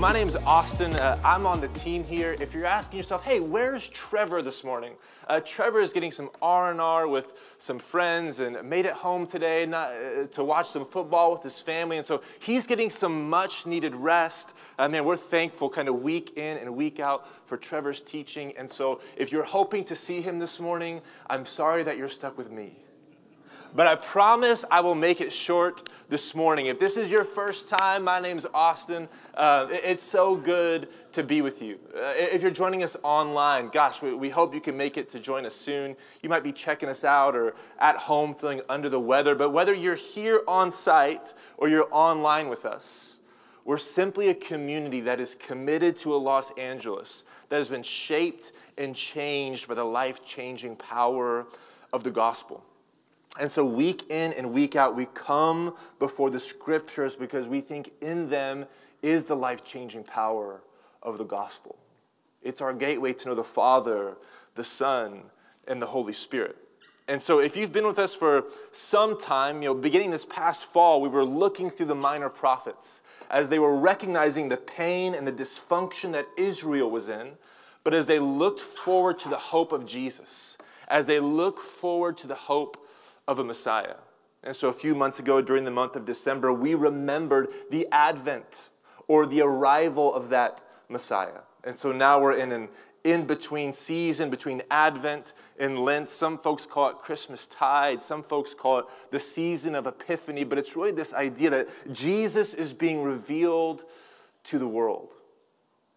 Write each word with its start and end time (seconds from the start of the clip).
My 0.00 0.18
is 0.18 0.34
Austin. 0.34 0.94
Uh, 0.94 1.20
I'm 1.22 1.46
on 1.46 1.60
the 1.60 1.68
team 1.68 2.04
here. 2.04 2.34
If 2.40 2.54
you're 2.54 2.64
asking 2.64 2.96
yourself, 2.96 3.22
hey, 3.22 3.38
where's 3.38 3.86
Trevor 3.86 4.40
this 4.40 4.64
morning? 4.64 4.94
Uh, 5.28 5.42
Trevor 5.44 5.80
is 5.80 5.92
getting 5.92 6.10
some 6.10 6.30
R&R 6.40 7.06
with 7.06 7.38
some 7.58 7.78
friends 7.78 8.40
and 8.40 8.66
made 8.66 8.86
it 8.86 8.94
home 8.94 9.26
today 9.26 9.66
not, 9.66 9.90
uh, 9.90 10.26
to 10.28 10.42
watch 10.42 10.68
some 10.70 10.86
football 10.86 11.32
with 11.32 11.42
his 11.42 11.60
family. 11.60 11.98
And 11.98 12.06
so 12.06 12.22
he's 12.38 12.66
getting 12.66 12.88
some 12.88 13.28
much 13.28 13.66
needed 13.66 13.94
rest. 13.94 14.54
Uh, 14.78 14.88
man, 14.88 15.04
we're 15.04 15.18
thankful 15.18 15.68
kind 15.68 15.86
of 15.86 16.00
week 16.00 16.38
in 16.38 16.56
and 16.56 16.74
week 16.74 16.98
out 16.98 17.28
for 17.46 17.58
Trevor's 17.58 18.00
teaching. 18.00 18.54
And 18.56 18.70
so 18.70 19.02
if 19.18 19.30
you're 19.30 19.42
hoping 19.42 19.84
to 19.84 19.94
see 19.94 20.22
him 20.22 20.38
this 20.38 20.58
morning, 20.58 21.02
I'm 21.28 21.44
sorry 21.44 21.82
that 21.82 21.98
you're 21.98 22.08
stuck 22.08 22.38
with 22.38 22.50
me 22.50 22.72
but 23.74 23.86
I 23.86 23.94
promise 23.94 24.64
I 24.70 24.80
will 24.80 24.94
make 24.94 25.20
it 25.20 25.32
short 25.32 25.88
this 26.08 26.34
morning. 26.34 26.66
If 26.66 26.78
this 26.78 26.96
is 26.96 27.10
your 27.10 27.24
first 27.24 27.68
time, 27.68 28.04
my 28.04 28.20
name's 28.20 28.46
Austin. 28.52 29.08
Uh, 29.34 29.68
it's 29.70 30.02
so 30.02 30.36
good 30.36 30.88
to 31.12 31.22
be 31.22 31.40
with 31.40 31.62
you. 31.62 31.78
Uh, 31.94 32.12
if 32.16 32.42
you're 32.42 32.50
joining 32.50 32.82
us 32.82 32.96
online, 33.02 33.68
gosh, 33.68 34.02
we, 34.02 34.14
we, 34.14 34.28
hope 34.28 34.54
you 34.54 34.60
can 34.60 34.76
make 34.76 34.96
it 34.96 35.08
to 35.10 35.20
join 35.20 35.46
us 35.46 35.54
soon. 35.54 35.96
You 36.22 36.28
might 36.28 36.42
be 36.42 36.52
checking 36.52 36.88
us 36.88 37.04
out 37.04 37.36
or 37.36 37.54
at 37.78 37.96
home 37.96 38.34
feeling 38.34 38.60
under 38.68 38.88
the 38.88 39.00
weather, 39.00 39.34
but 39.34 39.50
whether 39.50 39.74
you're 39.74 39.94
here 39.94 40.42
on 40.48 40.70
site 40.70 41.34
or 41.56 41.68
you're 41.68 41.88
online 41.90 42.48
with 42.48 42.64
us, 42.64 43.18
we're 43.64 43.78
simply 43.78 44.30
a 44.30 44.34
community 44.34 45.00
that 45.02 45.20
is 45.20 45.34
committed 45.34 45.96
to 45.98 46.14
a 46.14 46.16
Los 46.16 46.50
Angeles 46.52 47.24
that 47.50 47.58
has 47.58 47.68
been 47.68 47.82
shaped 47.82 48.52
and 48.78 48.96
changed 48.96 49.68
by 49.68 49.74
the 49.74 49.84
life 49.84 50.24
changing 50.24 50.76
power 50.76 51.46
of 51.92 52.02
the 52.02 52.10
gospel. 52.10 52.64
And 53.38 53.50
so, 53.50 53.64
week 53.64 54.10
in 54.10 54.32
and 54.32 54.52
week 54.52 54.74
out, 54.74 54.96
we 54.96 55.06
come 55.06 55.74
before 55.98 56.30
the 56.30 56.40
scriptures 56.40 57.14
because 57.14 57.48
we 57.48 57.60
think 57.60 57.92
in 58.00 58.28
them 58.28 58.66
is 59.02 59.26
the 59.26 59.36
life 59.36 59.64
changing 59.64 60.04
power 60.04 60.62
of 61.02 61.16
the 61.16 61.24
gospel. 61.24 61.78
It's 62.42 62.60
our 62.60 62.72
gateway 62.72 63.12
to 63.12 63.28
know 63.28 63.34
the 63.34 63.44
Father, 63.44 64.16
the 64.56 64.64
Son, 64.64 65.22
and 65.68 65.80
the 65.80 65.86
Holy 65.86 66.12
Spirit. 66.12 66.56
And 67.06 67.22
so, 67.22 67.38
if 67.38 67.56
you've 67.56 67.72
been 67.72 67.86
with 67.86 67.98
us 68.00 68.14
for 68.14 68.44
some 68.72 69.18
time, 69.18 69.62
you 69.62 69.68
know, 69.68 69.74
beginning 69.74 70.10
this 70.10 70.24
past 70.24 70.64
fall, 70.64 71.00
we 71.00 71.08
were 71.08 71.24
looking 71.24 71.70
through 71.70 71.86
the 71.86 71.94
minor 71.94 72.28
prophets 72.28 73.02
as 73.30 73.48
they 73.48 73.60
were 73.60 73.78
recognizing 73.78 74.48
the 74.48 74.56
pain 74.56 75.14
and 75.14 75.26
the 75.26 75.32
dysfunction 75.32 76.12
that 76.12 76.26
Israel 76.36 76.90
was 76.90 77.08
in, 77.08 77.32
but 77.84 77.94
as 77.94 78.06
they 78.06 78.18
looked 78.18 78.60
forward 78.60 79.18
to 79.20 79.28
the 79.28 79.36
hope 79.36 79.72
of 79.72 79.86
Jesus, 79.86 80.58
as 80.88 81.06
they 81.06 81.20
look 81.20 81.60
forward 81.60 82.18
to 82.18 82.26
the 82.26 82.34
hope 82.34 82.86
of 83.26 83.38
a 83.38 83.44
Messiah. 83.44 83.96
And 84.42 84.56
so 84.56 84.68
a 84.68 84.72
few 84.72 84.94
months 84.94 85.18
ago, 85.18 85.42
during 85.42 85.64
the 85.64 85.70
month 85.70 85.96
of 85.96 86.04
December, 86.04 86.52
we 86.52 86.74
remembered 86.74 87.48
the 87.70 87.86
advent 87.92 88.70
or 89.06 89.26
the 89.26 89.42
arrival 89.42 90.14
of 90.14 90.30
that 90.30 90.62
Messiah. 90.88 91.42
And 91.64 91.76
so 91.76 91.92
now 91.92 92.20
we're 92.20 92.36
in 92.36 92.52
an 92.52 92.68
in 93.04 93.26
between 93.26 93.72
season 93.72 94.30
between 94.30 94.62
Advent 94.70 95.32
and 95.58 95.78
Lent. 95.78 96.08
Some 96.10 96.38
folks 96.38 96.66
call 96.66 96.90
it 96.90 96.98
Christmas 96.98 97.46
tide, 97.46 98.02
some 98.02 98.22
folks 98.22 98.54
call 98.54 98.80
it 98.80 98.84
the 99.10 99.20
season 99.20 99.74
of 99.74 99.86
Epiphany, 99.86 100.44
but 100.44 100.58
it's 100.58 100.76
really 100.76 100.92
this 100.92 101.14
idea 101.14 101.50
that 101.50 101.68
Jesus 101.92 102.54
is 102.54 102.72
being 102.72 103.02
revealed 103.02 103.84
to 104.44 104.58
the 104.58 104.68
world. 104.68 105.08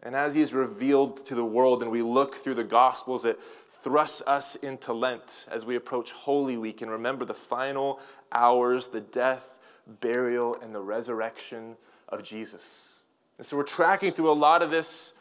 And 0.03 0.15
as 0.15 0.35
he 0.35 0.41
is 0.41 0.53
revealed 0.53 1.25
to 1.25 1.35
the 1.35 1.45
world, 1.45 1.81
and 1.81 1.89
we 1.89 2.01
look 2.01 2.35
through 2.35 2.55
the 2.55 2.63
Gospels, 2.63 3.23
it 3.23 3.39
thrusts 3.69 4.21
us 4.27 4.55
into 4.55 4.93
Lent 4.93 5.47
as 5.49 5.65
we 5.65 5.75
approach 5.75 6.11
Holy 6.11 6.57
Week 6.57 6.81
and 6.81 6.91
remember 6.91 7.23
the 7.23 7.33
final 7.33 7.99
hours, 8.31 8.87
the 8.87 9.01
death, 9.01 9.59
burial, 10.01 10.57
and 10.61 10.75
the 10.75 10.81
resurrection 10.81 11.77
of 12.09 12.21
Jesus. 12.21 13.01
And 13.37 13.47
so 13.47 13.55
we're 13.57 13.63
tracking 13.63 14.11
through 14.11 14.29
a 14.29 14.33
lot 14.33 14.61
of 14.61 14.71
this 14.71 15.13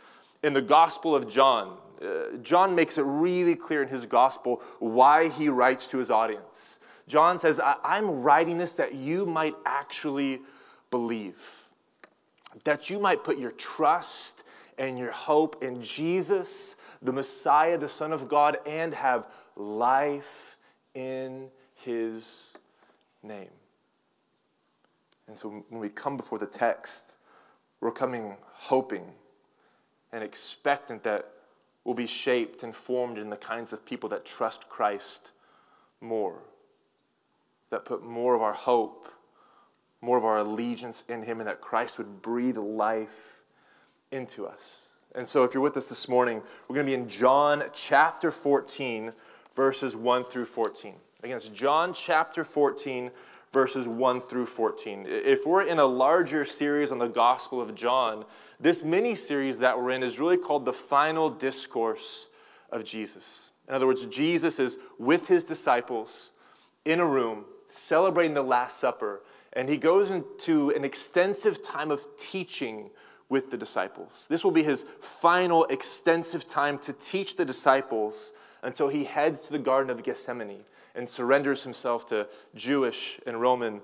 in 0.43 0.53
the 0.53 0.63
Gospel 0.63 1.15
of 1.15 1.29
John. 1.29 1.77
Uh, 2.01 2.37
John 2.43 2.75
makes 2.75 2.99
it 2.99 3.03
really 3.03 3.55
clear 3.55 3.83
in 3.83 3.89
his 3.89 4.05
Gospel 4.05 4.61
why 4.81 5.29
he 5.29 5.49
writes 5.49 5.87
to 5.89 5.99
his 5.99 6.11
audience. 6.11 6.81
John 7.07 7.39
says, 7.39 7.61
I'm 7.85 8.23
writing 8.23 8.59
this 8.59 8.75
that 8.75 8.95
you 8.95 9.27
might 9.27 9.55
actually 9.65 10.41
believe, 10.91 11.65
that 12.65 12.91
you 12.91 12.99
might 12.99 13.23
put 13.23 13.39
your 13.39 13.53
trust 13.53 14.43
and 14.79 14.99
your 14.99 15.11
hope 15.11 15.63
in 15.63 15.83
Jesus 15.83 16.77
the 17.03 17.13
Messiah, 17.13 17.77
the 17.77 17.89
Son 17.89 18.13
of 18.13 18.29
God, 18.29 18.59
and 18.67 18.95
have 18.95 19.27
life 19.57 20.57
in 20.95 21.49
his 21.75 22.55
name. 23.23 23.51
And 25.27 25.37
so 25.37 25.65
when 25.69 25.81
we 25.81 25.89
come 25.89 26.17
before 26.17 26.39
the 26.39 26.47
text, 26.47 27.17
we're 27.81 27.91
coming 27.91 28.37
hoping 28.53 29.13
and 30.13 30.23
expectant 30.23 31.03
that 31.03 31.29
we'll 31.85 31.95
be 31.95 32.07
shaped 32.07 32.63
and 32.63 32.75
formed 32.75 33.19
in 33.19 33.31
the 33.31 33.37
kinds 33.37 33.73
of 33.73 33.85
people 33.85 34.09
that 34.11 34.25
trust 34.25 34.69
Christ 34.69 35.33
more, 36.01 36.39
that 37.71 37.85
put 37.85 38.05
more 38.05 38.35
of 38.35 38.43
our 38.43 38.53
hope, 38.53 39.09
more 40.01 40.19
of 40.19 40.25
our 40.25 40.39
allegiance 40.39 41.05
in 41.09 41.23
Him, 41.23 41.41
and 41.41 41.49
that 41.49 41.61
Christ 41.61 41.99
would 41.99 42.23
breathe 42.23 42.59
life 42.59 43.42
into 44.13 44.47
us. 44.47 44.87
And 45.15 45.27
so, 45.27 45.45
if 45.45 45.53
you're 45.53 45.63
with 45.63 45.77
us 45.77 45.89
this 45.89 46.09
morning, 46.09 46.41
we're 46.69 46.77
going 46.77 46.87
to 46.87 46.91
be 46.91 47.01
in 47.01 47.09
John 47.09 47.65
chapter 47.75 48.31
14, 48.31 49.13
verses 49.55 49.97
1 49.97 50.25
through 50.25 50.47
14. 50.47 50.95
Again, 51.23 51.37
it's 51.37 51.49
John 51.49 51.93
chapter 51.93 52.45
14, 52.45 53.11
verses 53.53 53.87
1 53.87 54.21
through 54.21 54.47
14. 54.47 55.07
If 55.07 55.47
we're 55.47 55.63
in 55.63 55.79
a 55.79 55.85
larger 55.85 56.45
series 56.45 56.91
on 56.91 56.99
the 56.99 57.09
Gospel 57.09 57.61
of 57.61 57.75
John, 57.75 58.25
this 58.59 58.83
mini 58.83 59.15
series 59.15 59.59
that 59.59 59.77
we're 59.77 59.91
in 59.91 60.03
is 60.03 60.19
really 60.19 60.39
called 60.39 60.65
the 60.65 60.73
final 60.73 61.29
discourse 61.29 62.29
of 62.71 62.85
Jesus. 62.85 63.51
In 63.69 63.75
other 63.75 63.87
words, 63.87 64.07
Jesus 64.07 64.59
is 64.59 64.79
with 64.99 65.29
his 65.29 65.45
disciples 65.45 66.31
in 66.85 67.01
a 67.01 67.07
room 67.07 67.45
celebrating 67.69 68.35
the 68.35 68.43
Last 68.43 68.81
Supper, 68.81 69.23
and 69.53 69.69
he 69.69 69.77
goes 69.77 70.11
into 70.11 70.71
an 70.71 70.85
extensive 70.85 71.63
time 71.63 71.91
of 71.91 72.05
teaching 72.19 72.91
with 73.33 73.51
the 73.51 73.57
disciples. 73.57 74.27
This 74.29 74.45
will 74.45 74.51
be 74.51 74.63
his 74.63 74.85
final 75.01 75.65
extensive 75.65 76.47
time 76.47 76.77
to 76.81 76.93
teach 76.93 77.35
the 77.39 77.47
disciples 77.47 78.31
until 78.63 78.89
he 78.89 79.05
heads 79.05 79.47
to 79.47 79.53
the 79.53 79.59
Garden 79.59 79.91
of 79.91 80.03
Gethsemane 80.03 80.65
and 80.95 81.09
surrenders 81.09 81.63
himself 81.63 82.05
to 82.09 82.29
Jewish 82.55 83.19
and 83.27 83.41
Roman 83.41 83.81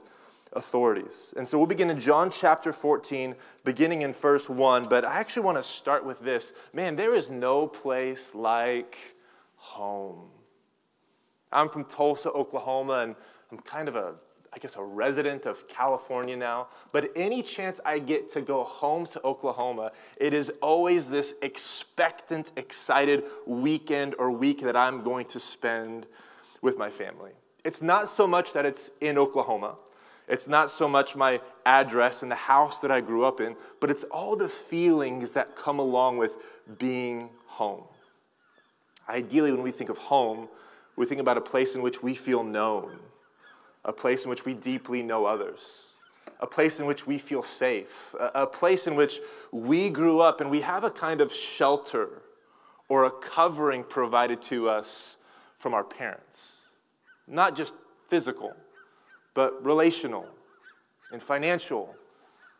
authorities. 0.53 1.32
And 1.34 1.48
so 1.48 1.56
we'll 1.56 1.66
begin 1.66 1.88
in 1.88 1.98
John 1.98 2.31
chapter 2.31 2.75
14, 2.75 3.34
beginning 3.64 4.03
in 4.03 4.12
verse 4.12 4.50
1. 4.50 4.84
But 4.84 5.06
I 5.06 5.19
actually 5.19 5.44
want 5.44 5.56
to 5.56 5.62
start 5.62 6.04
with 6.04 6.20
this. 6.20 6.53
Man, 6.75 6.94
there 6.94 7.15
is 7.15 7.30
no 7.30 7.66
place 7.66 8.34
like 8.34 8.98
home. 9.56 10.28
I'm 11.50 11.70
from 11.70 11.86
Tulsa, 11.86 12.30
Oklahoma, 12.32 12.98
and 12.98 13.16
I'm 13.50 13.60
kind 13.60 13.88
of 13.88 13.97
a 13.97 14.16
I 14.53 14.59
guess, 14.59 14.76
a 14.76 14.82
resident 14.82 15.47
of 15.47 15.69
California 15.69 16.36
now, 16.36 16.69
but 16.91 17.10
any 17.14 17.42
chance 17.42 17.81
I 17.84 17.98
get 17.98 18.31
to 18.31 18.41
go 18.41 18.64
home 18.64 19.06
to 19.06 19.25
Oklahoma, 19.25 19.92
it 20.16 20.32
is 20.32 20.50
always 20.62 21.06
this 21.06 21.34
expectant, 21.42 22.53
excited 22.56 23.25
weekend 23.47 24.14
or 24.19 24.31
week 24.31 24.62
that 24.62 24.76
I'm 24.76 25.03
going 25.03 25.26
to 25.26 25.41
spend 25.41 26.06
with 26.62 26.78
my 26.78 26.91
family. 26.91 27.32
It's 27.64 27.82
not 27.82 28.09
so 28.09 28.26
much 28.26 28.53
that 28.54 28.64
it's 28.64 28.91
in 29.00 29.19
Oklahoma, 29.19 29.76
it's 30.28 30.48
not 30.48 30.70
so 30.70 30.88
much 30.88 31.16
my 31.16 31.41
address 31.65 32.22
and 32.22 32.30
the 32.30 32.36
house 32.36 32.78
that 32.78 32.91
I 32.91 33.00
grew 33.00 33.25
up 33.25 33.41
in, 33.41 33.56
but 33.80 33.91
it's 33.91 34.04
all 34.04 34.36
the 34.36 34.48
feelings 34.48 35.32
that 35.32 35.56
come 35.56 35.78
along 35.78 36.19
with 36.19 36.36
being 36.78 37.30
home. 37.47 37.84
Ideally, 39.09 39.53
when 39.53 39.62
we 39.62 39.71
think 39.71 39.91
of 39.91 39.98
home, 39.98 40.48
we 40.97 41.06
think 41.06 41.21
about 41.21 41.39
a 41.39 41.41
place 41.41 41.74
in 41.74 41.83
which 41.83 42.03
we 42.03 42.15
feel 42.15 42.42
known 42.42 42.98
a 43.84 43.92
place 43.92 44.25
in 44.25 44.30
which 44.30 44.45
we 44.45 44.54
deeply 44.54 45.03
know 45.03 45.25
others, 45.25 45.89
a 46.41 46.47
place 46.47 46.80
in 46.80 46.86
which 46.86 47.07
we 47.07 47.19
feel 47.19 47.42
safe, 47.42 48.15
a, 48.19 48.47
place 48.47 48.86
in 48.86 48.95
which 48.95 49.21
we 49.53 49.91
grew 49.91 50.21
up 50.21 50.41
and 50.41 50.51
we 50.51 50.60
have 50.60 50.84
a 50.84 50.91
kind 50.91 51.21
of 51.21 51.33
shelter 51.33 52.22
or 52.89 53.04
a 53.04 53.10
covering 53.10 53.84
provided 53.84 54.42
to 54.42 54.69
us 54.69 55.16
from 55.59 55.75
our 55.75 55.84
parents. 55.84 56.63
Not 57.27 57.57
just 57.57 57.75
physical, 58.09 58.54
but 59.34 59.65
relational 59.65 60.27
and 61.13 61.22
financial 61.22 61.95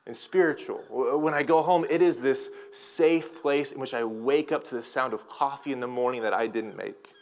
and 0.07 0.17
spiritual. 0.17 0.83
When 1.21 1.35
I 1.35 1.43
go 1.43 1.63
home, 1.63 1.85
it 1.91 2.03
is 2.03 2.21
this 2.21 2.51
safe 2.73 3.41
place 3.41 3.73
in 3.73 3.81
which 3.81 3.95
I 3.95 4.05
wake 4.05 4.53
up 4.53 4.65
to 4.65 4.75
the 4.75 4.83
sound 4.83 5.13
of 5.13 5.29
coffee 5.29 5.73
in 5.73 5.81
the 5.81 5.87
morning 5.87 6.23
that 6.23 6.33
I 6.33 6.47
didn't 6.47 6.77
make. 6.77 7.13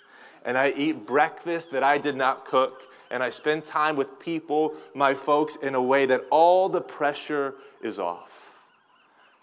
And 0.44 0.56
I 0.56 0.70
eat 0.70 1.06
breakfast 1.06 1.72
that 1.72 1.82
I 1.82 1.99
did 1.99 2.16
not 2.16 2.44
cook 2.44 2.82
and 3.10 3.22
I 3.22 3.30
spend 3.30 3.64
time 3.64 3.96
with 3.96 4.18
people, 4.18 4.74
my 4.94 5.14
folks, 5.14 5.56
in 5.56 5.74
a 5.74 5.82
way 5.82 6.06
that 6.06 6.22
all 6.30 6.68
the 6.68 6.80
pressure 6.80 7.54
is 7.82 7.98
off. 7.98 8.58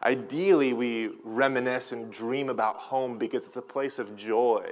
Ideally, 0.03 0.73
we 0.73 1.11
reminisce 1.23 1.93
and 1.93 2.11
dream 2.11 2.49
about 2.49 2.75
home 2.75 3.17
because 3.17 3.45
it's 3.45 3.55
a 3.55 3.61
place 3.61 3.99
of 3.99 4.15
joy 4.15 4.65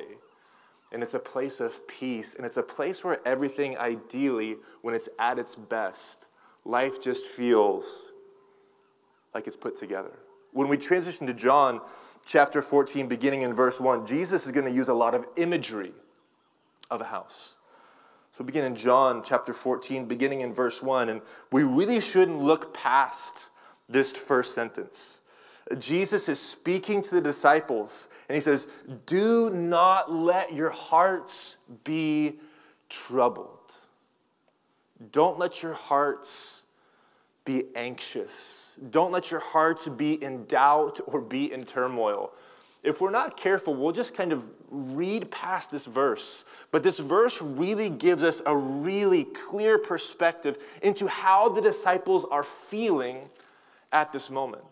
and 0.92 1.02
it's 1.02 1.14
a 1.14 1.20
place 1.20 1.62
of 1.62 1.88
peace 1.88 2.36
and 2.36 2.46
it's 2.46 2.58
a 2.58 2.64
place 2.64 3.04
where 3.04 3.26
everything, 3.26 3.78
ideally, 3.78 4.58
when 4.82 4.94
it's 4.94 5.08
at 5.20 5.40
its 5.40 5.56
best, 5.56 6.28
life 6.66 7.02
just 7.02 7.26
feels 7.28 8.10
like 9.34 9.48
it's 9.48 9.56
put 9.56 9.76
together. 9.76 10.12
when 10.54 10.68
we 10.68 10.76
transition 10.76 11.26
to 11.28 11.34
John 11.34 11.80
chapter 12.26 12.62
14, 12.62 13.08
beginning 13.08 13.44
in 13.44 13.54
verse 13.54 13.80
1, 13.80 14.06
Jesus 14.06 14.46
is 14.46 14.52
going 14.52 14.66
to 14.66 14.72
use 14.72 14.90
a 14.90 14.94
lot 14.94 15.16
of 15.16 15.26
imagery 15.38 15.94
of 16.90 17.00
a 17.00 17.06
house. 17.06 17.56
So 18.32 18.44
begin 18.46 18.64
in 18.64 18.76
John 18.76 19.24
chapter 19.26 19.54
14, 19.54 20.06
beginning 20.06 20.42
in 20.42 20.54
verse 20.54 20.82
1, 20.82 21.10
and 21.10 21.22
we 21.52 21.64
really 21.64 22.00
shouldn't 22.00 22.40
look 22.40 22.74
past 22.74 23.48
this 23.90 24.14
first 24.14 24.56
sentence. 24.56 25.22
Jesus 25.78 26.30
is 26.30 26.40
speaking 26.40 27.02
to 27.02 27.16
the 27.16 27.22
disciples, 27.22 28.08
and 28.30 28.36
he 28.36 28.42
says, 28.42 28.68
Do 29.06 29.50
not 29.50 30.12
let 30.12 30.54
your 30.54 30.70
hearts 30.70 31.58
be 31.84 32.40
troubled. 32.90 33.58
Don't 35.12 35.38
let 35.38 35.62
your 35.62 35.74
hearts 35.74 36.64
be 37.44 37.66
anxious. 37.76 38.78
Don't 38.92 39.12
let 39.12 39.32
your 39.32 39.40
hearts 39.40 39.88
be 39.88 40.14
in 40.24 40.46
doubt 40.46 41.00
or 41.06 41.22
be 41.22 41.52
in 41.52 41.64
turmoil. 41.64 42.32
If 42.84 43.00
we're 43.00 43.12
not 43.12 43.38
careful, 43.38 43.76
we'll 43.76 43.92
just 43.92 44.16
kind 44.16 44.32
of 44.32 44.48
read 44.70 45.30
past 45.30 45.70
this 45.70 45.86
verse. 45.86 46.46
But 46.72 46.82
this 46.82 46.98
verse 46.98 47.42
really 47.42 47.90
gives 47.90 48.24
us 48.24 48.42
a 48.46 48.56
really 48.56 49.24
clear 49.24 49.78
perspective 49.78 50.58
into 50.82 51.08
how 51.08 51.50
the 51.50 51.62
disciples 51.62 52.26
are 52.32 52.44
feeling 52.44 53.30
at 53.92 54.12
this 54.12 54.30
moment. 54.30 54.64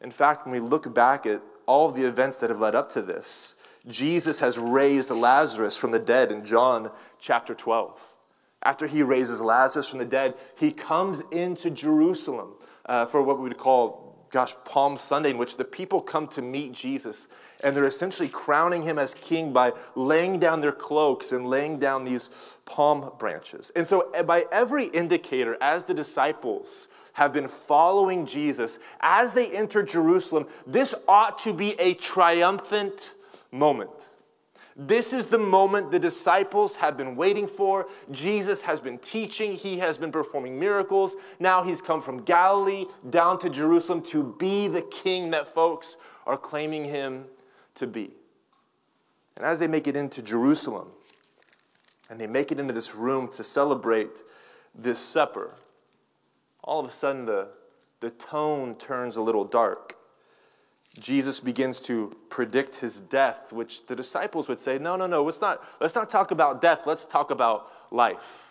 In 0.00 0.10
fact, 0.10 0.44
when 0.44 0.52
we 0.52 0.60
look 0.60 0.92
back 0.94 1.24
at 1.24 1.40
all 1.66 1.90
the 1.90 2.04
events 2.04 2.38
that 2.38 2.50
have 2.50 2.60
led 2.60 2.74
up 2.74 2.90
to 2.90 3.02
this, 3.02 3.54
Jesus 3.86 4.38
has 4.40 4.58
raised 4.58 5.10
Lazarus 5.10 5.76
from 5.76 5.92
the 5.92 5.98
dead 5.98 6.30
in 6.30 6.44
John 6.44 6.90
chapter 7.18 7.54
12. 7.54 7.98
After 8.62 8.86
he 8.86 9.02
raises 9.02 9.40
Lazarus 9.40 9.88
from 9.88 9.98
the 9.98 10.04
dead, 10.04 10.34
he 10.56 10.72
comes 10.72 11.22
into 11.30 11.70
Jerusalem 11.70 12.54
uh, 12.86 13.06
for 13.06 13.22
what 13.22 13.38
we 13.38 13.44
would 13.44 13.56
call, 13.56 14.07
gosh, 14.30 14.54
Palm 14.64 14.96
Sunday, 14.96 15.30
in 15.30 15.38
which 15.38 15.56
the 15.56 15.64
people 15.64 16.00
come 16.00 16.28
to 16.28 16.42
meet 16.42 16.72
Jesus. 16.72 17.28
And 17.62 17.76
they're 17.76 17.86
essentially 17.86 18.28
crowning 18.28 18.82
him 18.82 18.98
as 18.98 19.14
king 19.14 19.52
by 19.52 19.72
laying 19.94 20.38
down 20.38 20.60
their 20.60 20.72
cloaks 20.72 21.32
and 21.32 21.46
laying 21.46 21.78
down 21.78 22.04
these 22.04 22.30
palm 22.64 23.10
branches. 23.18 23.70
And 23.74 23.86
so, 23.86 24.12
uh, 24.12 24.22
by 24.22 24.44
every 24.52 24.86
indicator, 24.86 25.56
as 25.60 25.84
the 25.84 25.94
disciples 25.94 26.88
have 27.14 27.32
been 27.32 27.48
following 27.48 28.26
Jesus, 28.26 28.78
as 29.00 29.32
they 29.32 29.50
enter 29.50 29.82
Jerusalem, 29.82 30.46
this 30.66 30.94
ought 31.08 31.40
to 31.40 31.52
be 31.52 31.78
a 31.80 31.94
triumphant 31.94 33.14
moment. 33.50 34.08
This 34.80 35.12
is 35.12 35.26
the 35.26 35.38
moment 35.38 35.90
the 35.90 35.98
disciples 35.98 36.76
have 36.76 36.96
been 36.96 37.16
waiting 37.16 37.48
for. 37.48 37.88
Jesus 38.12 38.60
has 38.62 38.80
been 38.80 38.98
teaching, 38.98 39.54
he 39.54 39.78
has 39.78 39.98
been 39.98 40.12
performing 40.12 40.56
miracles. 40.56 41.16
Now 41.40 41.64
he's 41.64 41.82
come 41.82 42.00
from 42.00 42.22
Galilee 42.22 42.84
down 43.10 43.40
to 43.40 43.50
Jerusalem 43.50 44.02
to 44.04 44.36
be 44.38 44.68
the 44.68 44.82
king 44.82 45.30
that 45.30 45.48
folks 45.48 45.96
are 46.26 46.36
claiming 46.36 46.84
him 46.84 47.24
to 47.74 47.88
be. 47.88 48.12
And 49.36 49.44
as 49.44 49.58
they 49.58 49.66
make 49.66 49.88
it 49.88 49.96
into 49.96 50.22
Jerusalem, 50.22 50.90
and 52.08 52.20
they 52.20 52.28
make 52.28 52.52
it 52.52 52.60
into 52.60 52.72
this 52.72 52.94
room 52.94 53.28
to 53.32 53.42
celebrate 53.42 54.22
this 54.76 55.00
supper, 55.00 55.56
all 56.62 56.78
of 56.78 56.86
a 56.86 56.92
sudden 56.92 57.26
the, 57.26 57.48
the 57.98 58.10
tone 58.10 58.76
turns 58.76 59.16
a 59.16 59.20
little 59.20 59.44
dark. 59.44 59.97
Jesus 60.98 61.38
begins 61.38 61.80
to 61.82 62.16
predict 62.28 62.76
his 62.76 63.00
death, 63.00 63.52
which 63.52 63.86
the 63.86 63.94
disciples 63.94 64.48
would 64.48 64.58
say, 64.58 64.78
No, 64.78 64.96
no, 64.96 65.06
no, 65.06 65.22
let's 65.22 65.40
not, 65.40 65.64
let's 65.80 65.94
not 65.94 66.10
talk 66.10 66.30
about 66.30 66.60
death, 66.60 66.80
let's 66.86 67.04
talk 67.04 67.30
about 67.30 67.70
life. 67.90 68.44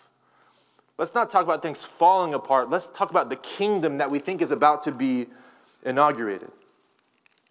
Let's 0.96 1.14
not 1.14 1.30
talk 1.30 1.44
about 1.44 1.62
things 1.62 1.84
falling 1.84 2.34
apart. 2.34 2.70
Let's 2.70 2.88
talk 2.88 3.10
about 3.10 3.30
the 3.30 3.36
kingdom 3.36 3.98
that 3.98 4.10
we 4.10 4.18
think 4.18 4.42
is 4.42 4.50
about 4.50 4.82
to 4.82 4.92
be 4.92 5.26
inaugurated. 5.84 6.50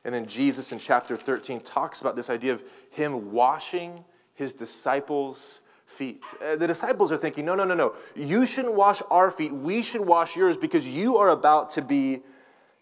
And 0.04 0.14
then 0.14 0.26
Jesus 0.26 0.72
in 0.72 0.80
chapter 0.80 1.16
13 1.16 1.62
talks 1.62 2.02
about 2.02 2.16
this 2.16 2.30
idea 2.30 2.54
of 2.54 2.64
him 2.92 3.32
washing 3.32 4.04
his 4.36 4.54
disciples' 4.54 5.62
feet. 5.86 6.22
Uh, 6.42 6.58
the 6.58 6.68
disciples 6.68 7.12
are 7.12 7.18
thinking, 7.18 7.46
no, 7.46 7.56
no, 7.56 7.64
no, 7.64 7.74
no. 7.74 7.96
You 8.16 8.46
shouldn't 8.46 8.76
wash 8.76 9.02
our 9.10 9.32
feet. 9.32 9.54
We 9.54 9.82
should 9.82 10.02
wash 10.02 10.36
yours 10.36 10.58
because 10.58 10.88
you 10.88 11.18
are 11.18 11.30
about 11.30 11.72
to 11.72 11.82
be 11.82 12.20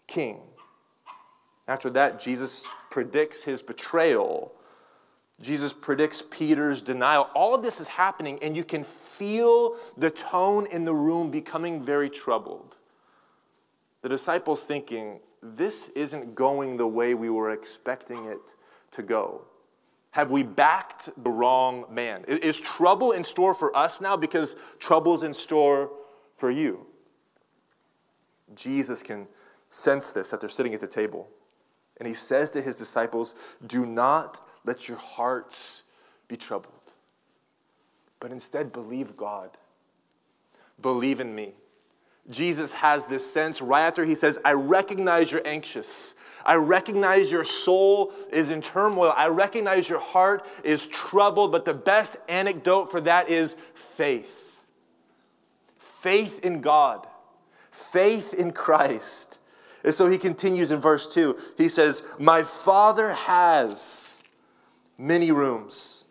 king. 0.06 0.40
After 1.68 1.90
that, 1.90 2.20
Jesus 2.20 2.66
predicts 2.90 3.42
his 3.42 3.62
betrayal. 3.62 4.52
Jesus 5.40 5.72
predicts 5.72 6.22
Peter's 6.30 6.80
denial. 6.80 7.28
All 7.34 7.54
of 7.54 7.62
this 7.62 7.80
is 7.80 7.88
happening, 7.88 8.38
and 8.42 8.56
you 8.56 8.64
can 8.64 8.84
feel 8.84 9.76
the 9.96 10.10
tone 10.10 10.66
in 10.66 10.84
the 10.84 10.94
room 10.94 11.30
becoming 11.30 11.84
very 11.84 12.08
troubled. 12.08 12.76
The 14.02 14.08
disciples 14.08 14.64
thinking, 14.64 15.20
this 15.42 15.88
isn't 15.90 16.34
going 16.34 16.76
the 16.76 16.86
way 16.86 17.14
we 17.14 17.28
were 17.28 17.50
expecting 17.50 18.26
it 18.26 18.54
to 18.92 19.02
go. 19.02 19.42
Have 20.12 20.30
we 20.30 20.42
backed 20.42 21.10
the 21.22 21.30
wrong 21.30 21.84
man? 21.90 22.24
Is 22.26 22.58
trouble 22.58 23.12
in 23.12 23.22
store 23.22 23.52
for 23.52 23.76
us 23.76 24.00
now 24.00 24.16
because 24.16 24.56
trouble's 24.78 25.22
in 25.22 25.34
store 25.34 25.90
for 26.34 26.50
you? 26.50 26.86
Jesus 28.54 29.02
can 29.02 29.26
sense 29.68 30.12
this 30.12 30.30
that 30.30 30.40
they're 30.40 30.48
sitting 30.48 30.72
at 30.72 30.80
the 30.80 30.86
table. 30.86 31.28
And 31.98 32.06
he 32.06 32.14
says 32.14 32.50
to 32.52 32.62
his 32.62 32.76
disciples, 32.76 33.34
Do 33.66 33.86
not 33.86 34.40
let 34.64 34.88
your 34.88 34.98
hearts 34.98 35.82
be 36.28 36.36
troubled, 36.36 36.72
but 38.20 38.30
instead 38.30 38.72
believe 38.72 39.16
God. 39.16 39.50
Believe 40.80 41.20
in 41.20 41.34
me. 41.34 41.54
Jesus 42.28 42.72
has 42.72 43.06
this 43.06 43.28
sense 43.30 43.62
right 43.62 43.86
after 43.86 44.04
he 44.04 44.14
says, 44.14 44.38
I 44.44 44.52
recognize 44.52 45.30
you're 45.30 45.46
anxious. 45.46 46.14
I 46.44 46.56
recognize 46.56 47.30
your 47.30 47.44
soul 47.44 48.12
is 48.32 48.50
in 48.50 48.62
turmoil. 48.62 49.12
I 49.16 49.28
recognize 49.28 49.88
your 49.88 50.00
heart 50.00 50.44
is 50.64 50.86
troubled, 50.86 51.52
but 51.52 51.64
the 51.64 51.74
best 51.74 52.16
anecdote 52.28 52.90
for 52.90 53.00
that 53.02 53.28
is 53.28 53.56
faith. 53.74 54.52
Faith 55.78 56.40
in 56.44 56.60
God, 56.60 57.06
faith 57.70 58.34
in 58.34 58.52
Christ. 58.52 59.38
And 59.86 59.94
so 59.94 60.08
he 60.08 60.18
continues 60.18 60.72
in 60.72 60.80
verse 60.80 61.06
2. 61.06 61.38
He 61.56 61.68
says, 61.68 62.04
My 62.18 62.42
Father 62.42 63.12
has 63.12 64.18
many 64.98 65.30
rooms. 65.30 66.04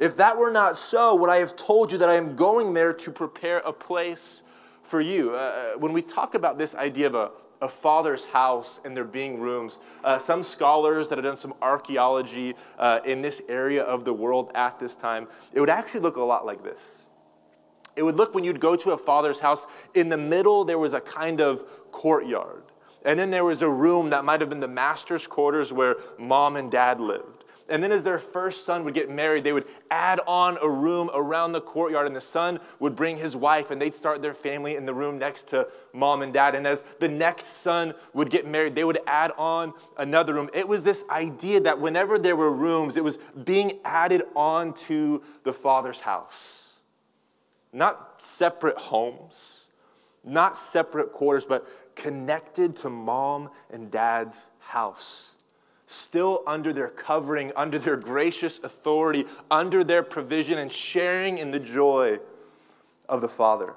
If 0.00 0.16
that 0.16 0.38
were 0.38 0.50
not 0.50 0.78
so, 0.78 1.14
would 1.16 1.28
I 1.28 1.36
have 1.36 1.54
told 1.54 1.92
you 1.92 1.98
that 1.98 2.08
I 2.08 2.14
am 2.14 2.34
going 2.34 2.72
there 2.72 2.94
to 2.94 3.12
prepare 3.12 3.58
a 3.58 3.72
place 3.72 4.40
for 4.82 5.02
you? 5.02 5.34
Uh, 5.34 5.74
when 5.74 5.92
we 5.92 6.00
talk 6.00 6.34
about 6.34 6.56
this 6.56 6.74
idea 6.74 7.06
of 7.06 7.14
a, 7.14 7.30
a 7.60 7.68
father's 7.68 8.24
house 8.24 8.80
and 8.82 8.96
there 8.96 9.04
being 9.04 9.38
rooms, 9.38 9.78
uh, 10.02 10.18
some 10.18 10.42
scholars 10.42 11.08
that 11.08 11.18
have 11.18 11.24
done 11.24 11.36
some 11.36 11.52
archaeology 11.60 12.54
uh, 12.78 13.00
in 13.04 13.20
this 13.20 13.42
area 13.46 13.82
of 13.82 14.06
the 14.06 14.12
world 14.14 14.50
at 14.54 14.80
this 14.80 14.94
time, 14.94 15.28
it 15.52 15.60
would 15.60 15.70
actually 15.70 16.00
look 16.00 16.16
a 16.16 16.22
lot 16.22 16.46
like 16.46 16.64
this. 16.64 17.08
It 17.94 18.02
would 18.04 18.16
look 18.16 18.34
when 18.34 18.42
you'd 18.42 18.58
go 18.58 18.74
to 18.74 18.92
a 18.92 18.98
father's 18.98 19.38
house, 19.38 19.66
in 19.92 20.08
the 20.08 20.16
middle 20.16 20.64
there 20.64 20.78
was 20.78 20.94
a 20.94 21.00
kind 21.00 21.42
of 21.42 21.92
courtyard. 21.92 22.71
And 23.04 23.18
then 23.18 23.30
there 23.30 23.44
was 23.44 23.62
a 23.62 23.68
room 23.68 24.10
that 24.10 24.24
might 24.24 24.40
have 24.40 24.48
been 24.48 24.60
the 24.60 24.68
master's 24.68 25.26
quarters 25.26 25.72
where 25.72 25.96
mom 26.18 26.56
and 26.56 26.70
dad 26.70 27.00
lived. 27.00 27.42
And 27.68 27.82
then, 27.82 27.92
as 27.92 28.02
their 28.02 28.18
first 28.18 28.66
son 28.66 28.84
would 28.84 28.92
get 28.92 29.08
married, 29.08 29.44
they 29.44 29.52
would 29.52 29.66
add 29.90 30.20
on 30.26 30.58
a 30.60 30.68
room 30.68 31.10
around 31.14 31.52
the 31.52 31.60
courtyard, 31.60 32.06
and 32.06 32.14
the 32.14 32.20
son 32.20 32.60
would 32.80 32.96
bring 32.96 33.16
his 33.16 33.36
wife, 33.36 33.70
and 33.70 33.80
they'd 33.80 33.94
start 33.94 34.20
their 34.20 34.34
family 34.34 34.76
in 34.76 34.84
the 34.84 34.92
room 34.92 35.16
next 35.16 35.46
to 35.48 35.68
mom 35.92 36.22
and 36.22 36.34
dad. 36.34 36.54
And 36.54 36.66
as 36.66 36.82
the 36.98 37.08
next 37.08 37.46
son 37.46 37.94
would 38.12 38.30
get 38.30 38.46
married, 38.46 38.74
they 38.74 38.84
would 38.84 38.98
add 39.06 39.30
on 39.38 39.72
another 39.96 40.34
room. 40.34 40.50
It 40.52 40.66
was 40.66 40.82
this 40.82 41.04
idea 41.08 41.60
that 41.60 41.80
whenever 41.80 42.18
there 42.18 42.36
were 42.36 42.52
rooms, 42.52 42.96
it 42.96 43.04
was 43.04 43.16
being 43.44 43.78
added 43.84 44.24
on 44.34 44.74
to 44.88 45.22
the 45.44 45.52
father's 45.52 46.00
house. 46.00 46.74
Not 47.72 48.20
separate 48.20 48.76
homes, 48.76 49.60
not 50.24 50.58
separate 50.58 51.12
quarters, 51.12 51.46
but 51.46 51.66
connected 51.94 52.76
to 52.76 52.90
mom 52.90 53.50
and 53.70 53.90
dad's 53.90 54.50
house, 54.58 55.34
still 55.86 56.42
under 56.46 56.72
their 56.72 56.88
covering, 56.88 57.52
under 57.56 57.78
their 57.78 57.96
gracious 57.96 58.58
authority, 58.60 59.26
under 59.50 59.84
their 59.84 60.02
provision, 60.02 60.58
and 60.58 60.72
sharing 60.72 61.38
in 61.38 61.50
the 61.50 61.60
joy 61.60 62.18
of 63.08 63.20
the 63.20 63.28
Father. 63.28 63.74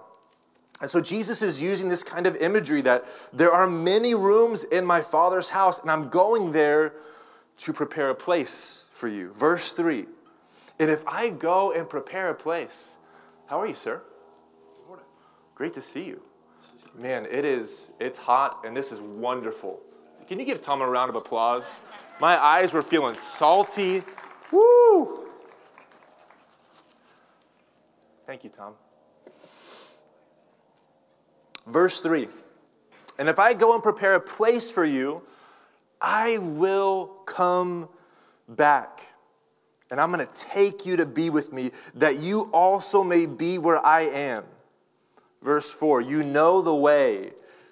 And 0.81 0.89
so 0.89 0.99
Jesus 0.99 1.41
is 1.41 1.61
using 1.61 1.87
this 1.87 2.03
kind 2.03 2.27
of 2.27 2.35
imagery 2.37 2.81
that 2.81 3.05
there 3.31 3.51
are 3.51 3.67
many 3.67 4.13
rooms 4.13 4.63
in 4.63 4.85
my 4.85 5.01
Father's 5.01 5.49
house, 5.49 5.81
and 5.81 5.89
I'm 5.89 6.09
going 6.09 6.51
there 6.51 6.93
to 7.57 7.73
prepare 7.73 8.09
a 8.09 8.15
place 8.15 8.85
for 8.91 9.07
you. 9.07 9.31
Verse 9.31 9.71
3 9.71 10.05
And 10.79 10.91
if 10.91 11.07
I 11.07 11.29
go 11.29 11.71
and 11.71 11.89
prepare 11.89 12.29
a 12.29 12.35
place, 12.35 12.97
how 13.47 13.61
are 13.61 13.67
you, 13.67 13.75
sir? 13.75 14.01
Great 15.55 15.73
to 15.73 15.81
see 15.81 16.05
you. 16.05 16.21
Man, 16.97 17.27
it 17.29 17.43
is, 17.43 17.91
it's 17.99 18.17
hot 18.17 18.61
and 18.65 18.75
this 18.75 18.91
is 18.91 19.01
wonderful. 19.01 19.79
Can 20.27 20.39
you 20.39 20.45
give 20.45 20.61
Tom 20.61 20.81
a 20.81 20.89
round 20.89 21.09
of 21.09 21.15
applause? 21.15 21.81
My 22.19 22.41
eyes 22.41 22.73
were 22.73 22.81
feeling 22.81 23.15
salty. 23.15 24.01
Woo! 24.51 25.27
Thank 28.25 28.43
you, 28.43 28.49
Tom. 28.49 28.73
Verse 31.67 31.99
3 31.99 32.27
And 33.19 33.27
if 33.27 33.39
I 33.39 33.53
go 33.53 33.73
and 33.73 33.83
prepare 33.83 34.15
a 34.15 34.19
place 34.19 34.71
for 34.71 34.85
you, 34.85 35.21
I 36.01 36.37
will 36.39 37.07
come 37.25 37.89
back. 38.47 39.01
And 39.91 39.99
I'm 39.99 40.11
going 40.11 40.25
to 40.25 40.33
take 40.33 40.85
you 40.85 40.97
to 40.97 41.05
be 41.05 41.29
with 41.29 41.53
me, 41.53 41.71
that 41.93 42.17
you 42.17 42.49
also 42.51 43.03
may 43.03 43.25
be 43.25 43.57
where 43.57 43.83
I 43.85 44.01
am. 44.01 44.43
Verse 45.45 45.71
4 45.71 46.01
You 46.01 46.23
know 46.23 46.63
the 46.63 46.73
way 46.73 47.31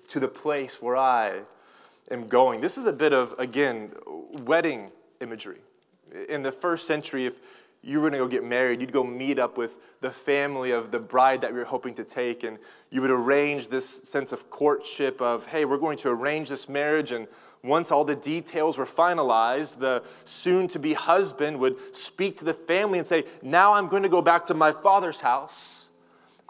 to 0.10 0.20
the 0.20 0.28
place 0.28 0.80
where 0.80 0.96
I 0.96 1.42
am 2.12 2.28
going. 2.28 2.62
This 2.62 2.78
is 2.78 2.86
a 2.86 2.94
bit 2.94 3.14
of, 3.14 3.34
again, 3.40 3.92
wedding 4.44 4.92
imagery. 5.20 5.58
In 6.30 6.44
the 6.44 6.52
first 6.52 6.86
century, 6.86 7.26
if 7.26 7.40
you 7.82 8.00
were 8.00 8.12
going 8.12 8.20
to 8.20 8.26
go 8.26 8.28
get 8.28 8.44
married, 8.44 8.80
you'd 8.80 8.92
go 8.92 9.04
meet 9.04 9.40
up 9.40 9.58
with 9.58 9.72
the 10.02 10.12
family 10.12 10.70
of 10.70 10.92
the 10.92 11.00
bride 11.00 11.42
that 11.42 11.52
you're 11.52 11.66
hoping 11.66 11.96
to 11.96 12.04
take, 12.04 12.44
and 12.44 12.60
you 12.92 13.02
would 13.02 13.10
arrange 13.10 13.70
this 13.70 13.90
sense 14.04 14.32
of 14.32 14.52
courtship 14.52 15.20
of, 15.20 15.48
hey, 15.48 15.66
we're 15.66 15.80
going 15.80 15.98
to 15.98 16.10
arrange 16.10 16.50
this 16.50 16.70
marriage, 16.70 17.12
and 17.12 17.28
once 17.64 17.92
all 17.92 18.04
the 18.04 18.16
details 18.16 18.78
were 18.78 18.86
finalized, 18.86 19.80
the 19.80 20.04
soon 20.26 20.68
to 20.68 20.78
be 20.78 20.94
husband 20.94 21.58
would 21.60 21.96
speak 21.96 22.38
to 22.38 22.46
the 22.46 22.54
family 22.54 23.00
and 23.00 23.08
say, 23.08 23.24
Now 23.42 23.74
I'm 23.74 23.88
going 23.88 24.04
to 24.04 24.10
go 24.10 24.22
back 24.22 24.46
to 24.48 24.54
my 24.54 24.72
father's 24.72 25.22
house. 25.22 25.83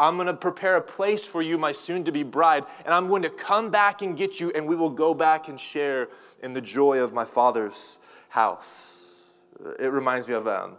I'm 0.03 0.15
going 0.15 0.27
to 0.27 0.33
prepare 0.33 0.75
a 0.75 0.81
place 0.81 1.25
for 1.25 1.41
you, 1.41 1.57
my 1.57 1.71
soon 1.71 2.03
to 2.03 2.11
be 2.11 2.23
bride, 2.23 2.65
and 2.83 2.93
I'm 2.93 3.07
going 3.07 3.23
to 3.23 3.29
come 3.29 3.69
back 3.69 4.01
and 4.01 4.17
get 4.17 4.37
you, 4.37 4.51
and 4.53 4.67
we 4.67 4.75
will 4.75 4.89
go 4.89 5.13
back 5.13 5.47
and 5.47 5.57
share 5.57 6.09
in 6.41 6.53
the 6.53 6.59
joy 6.59 6.99
of 7.01 7.13
my 7.13 7.23
father's 7.23 7.99
house. 8.27 9.05
It 9.79 9.93
reminds 9.93 10.27
me 10.27 10.33
of 10.33 10.45
um, 10.45 10.73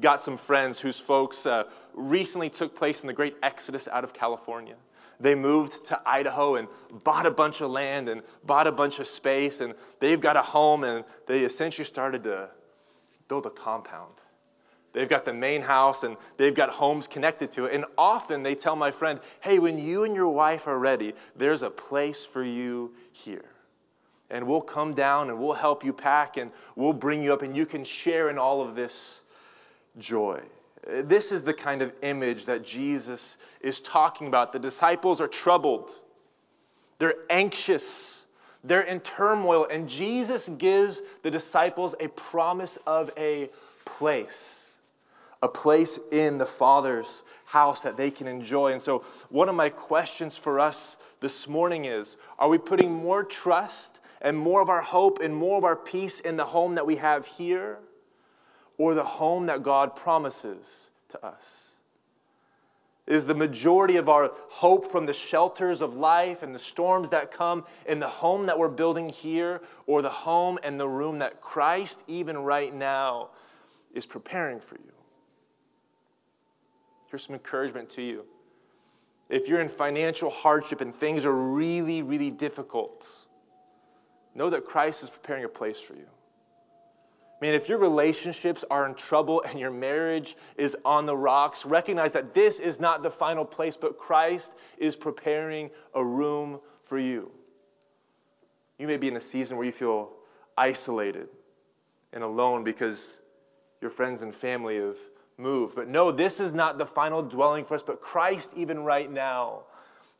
got 0.00 0.20
some 0.20 0.36
friends 0.36 0.80
whose 0.80 0.98
folks 0.98 1.46
uh, 1.46 1.64
recently 1.94 2.50
took 2.50 2.74
place 2.74 3.02
in 3.02 3.06
the 3.06 3.12
great 3.12 3.36
exodus 3.44 3.86
out 3.86 4.02
of 4.02 4.12
California. 4.12 4.74
They 5.20 5.36
moved 5.36 5.84
to 5.86 6.00
Idaho 6.04 6.56
and 6.56 6.66
bought 7.04 7.26
a 7.26 7.30
bunch 7.30 7.60
of 7.60 7.70
land 7.70 8.08
and 8.08 8.22
bought 8.44 8.66
a 8.66 8.72
bunch 8.72 8.98
of 8.98 9.06
space, 9.06 9.60
and 9.60 9.74
they've 10.00 10.20
got 10.20 10.36
a 10.36 10.42
home, 10.42 10.82
and 10.82 11.04
they 11.28 11.44
essentially 11.44 11.84
started 11.84 12.24
to 12.24 12.48
build 13.28 13.46
a 13.46 13.50
compound. 13.50 14.14
They've 14.92 15.08
got 15.08 15.24
the 15.24 15.32
main 15.32 15.62
house 15.62 16.02
and 16.02 16.16
they've 16.36 16.54
got 16.54 16.70
homes 16.70 17.06
connected 17.06 17.50
to 17.52 17.66
it. 17.66 17.74
And 17.74 17.84
often 17.96 18.42
they 18.42 18.54
tell 18.54 18.74
my 18.74 18.90
friend, 18.90 19.20
hey, 19.40 19.58
when 19.58 19.78
you 19.78 20.04
and 20.04 20.14
your 20.14 20.28
wife 20.28 20.66
are 20.66 20.78
ready, 20.78 21.14
there's 21.36 21.62
a 21.62 21.70
place 21.70 22.24
for 22.24 22.42
you 22.42 22.94
here. 23.12 23.44
And 24.30 24.46
we'll 24.46 24.60
come 24.60 24.94
down 24.94 25.28
and 25.28 25.38
we'll 25.38 25.54
help 25.54 25.84
you 25.84 25.92
pack 25.92 26.36
and 26.36 26.50
we'll 26.76 26.92
bring 26.92 27.22
you 27.22 27.32
up 27.32 27.42
and 27.42 27.56
you 27.56 27.66
can 27.66 27.84
share 27.84 28.30
in 28.30 28.38
all 28.38 28.60
of 28.60 28.74
this 28.74 29.22
joy. 29.98 30.40
This 30.86 31.30
is 31.30 31.44
the 31.44 31.54
kind 31.54 31.82
of 31.82 31.94
image 32.02 32.46
that 32.46 32.64
Jesus 32.64 33.36
is 33.60 33.80
talking 33.80 34.28
about. 34.28 34.52
The 34.52 34.58
disciples 34.58 35.20
are 35.20 35.28
troubled, 35.28 35.90
they're 36.98 37.16
anxious, 37.28 38.24
they're 38.64 38.82
in 38.82 39.00
turmoil, 39.00 39.66
and 39.70 39.88
Jesus 39.88 40.48
gives 40.48 41.02
the 41.22 41.30
disciples 41.30 41.94
a 42.00 42.08
promise 42.08 42.78
of 42.86 43.10
a 43.16 43.50
place, 43.84 44.59
a 45.42 45.48
place 45.48 45.98
in 46.12 46.38
the 46.38 46.46
Father's 46.46 47.22
house 47.46 47.80
that 47.82 47.96
they 47.96 48.10
can 48.10 48.28
enjoy. 48.28 48.72
And 48.72 48.82
so, 48.82 49.04
one 49.28 49.48
of 49.48 49.54
my 49.54 49.68
questions 49.68 50.36
for 50.36 50.60
us 50.60 50.96
this 51.20 51.48
morning 51.48 51.84
is 51.84 52.16
Are 52.38 52.48
we 52.48 52.58
putting 52.58 52.92
more 52.92 53.24
trust 53.24 54.00
and 54.20 54.36
more 54.36 54.60
of 54.60 54.68
our 54.68 54.82
hope 54.82 55.20
and 55.20 55.34
more 55.34 55.58
of 55.58 55.64
our 55.64 55.76
peace 55.76 56.20
in 56.20 56.36
the 56.36 56.44
home 56.44 56.74
that 56.74 56.86
we 56.86 56.96
have 56.96 57.26
here? 57.26 57.78
or 58.80 58.94
the 58.94 59.04
home 59.04 59.44
that 59.44 59.62
God 59.62 59.94
promises 59.94 60.88
to 61.10 61.24
us? 61.24 61.72
Is 63.06 63.26
the 63.26 63.34
majority 63.34 63.98
of 63.98 64.08
our 64.08 64.32
hope 64.48 64.90
from 64.90 65.04
the 65.04 65.12
shelters 65.12 65.82
of 65.82 65.96
life 65.96 66.42
and 66.42 66.54
the 66.54 66.58
storms 66.58 67.10
that 67.10 67.30
come 67.30 67.66
in 67.84 68.00
the 68.00 68.08
home 68.08 68.46
that 68.46 68.58
we're 68.58 68.70
building 68.70 69.10
here, 69.10 69.60
or 69.86 70.00
the 70.00 70.08
home 70.08 70.58
and 70.62 70.80
the 70.80 70.88
room 70.88 71.18
that 71.18 71.42
Christ, 71.42 72.02
even 72.08 72.38
right 72.38 72.74
now, 72.74 73.28
is 73.92 74.06
preparing 74.06 74.60
for 74.60 74.76
you? 74.76 74.99
Here's 77.10 77.24
some 77.24 77.34
encouragement 77.34 77.90
to 77.90 78.02
you. 78.02 78.24
If 79.28 79.48
you're 79.48 79.60
in 79.60 79.68
financial 79.68 80.30
hardship 80.30 80.80
and 80.80 80.94
things 80.94 81.24
are 81.24 81.32
really, 81.32 82.02
really 82.02 82.30
difficult, 82.30 83.06
know 84.34 84.50
that 84.50 84.64
Christ 84.64 85.02
is 85.02 85.10
preparing 85.10 85.44
a 85.44 85.48
place 85.48 85.80
for 85.80 85.94
you. 85.94 86.06
I 87.40 87.46
mean, 87.46 87.54
if 87.54 87.68
your 87.68 87.78
relationships 87.78 88.64
are 88.70 88.86
in 88.86 88.94
trouble 88.94 89.42
and 89.42 89.58
your 89.58 89.70
marriage 89.70 90.36
is 90.56 90.76
on 90.84 91.06
the 91.06 91.16
rocks, 91.16 91.64
recognize 91.64 92.12
that 92.12 92.34
this 92.34 92.60
is 92.60 92.78
not 92.78 93.02
the 93.02 93.10
final 93.10 93.44
place, 93.44 93.76
but 93.76 93.98
Christ 93.98 94.54
is 94.76 94.94
preparing 94.94 95.70
a 95.94 96.04
room 96.04 96.60
for 96.82 96.98
you. 96.98 97.30
You 98.78 98.86
may 98.86 98.98
be 98.98 99.08
in 99.08 99.16
a 99.16 99.20
season 99.20 99.56
where 99.56 99.64
you 99.64 99.72
feel 99.72 100.10
isolated 100.56 101.28
and 102.12 102.22
alone 102.22 102.62
because 102.62 103.22
your 103.80 103.90
friends 103.90 104.22
and 104.22 104.34
family 104.34 104.76
have 104.76 104.98
moved. 105.40 105.74
But 105.74 105.88
no, 105.88 106.12
this 106.12 106.38
is 106.40 106.52
not 106.52 106.78
the 106.78 106.86
final 106.86 107.22
dwelling 107.22 107.64
for 107.64 107.74
us, 107.74 107.82
but 107.82 108.00
Christ, 108.00 108.52
even 108.56 108.84
right 108.84 109.10
now, 109.10 109.62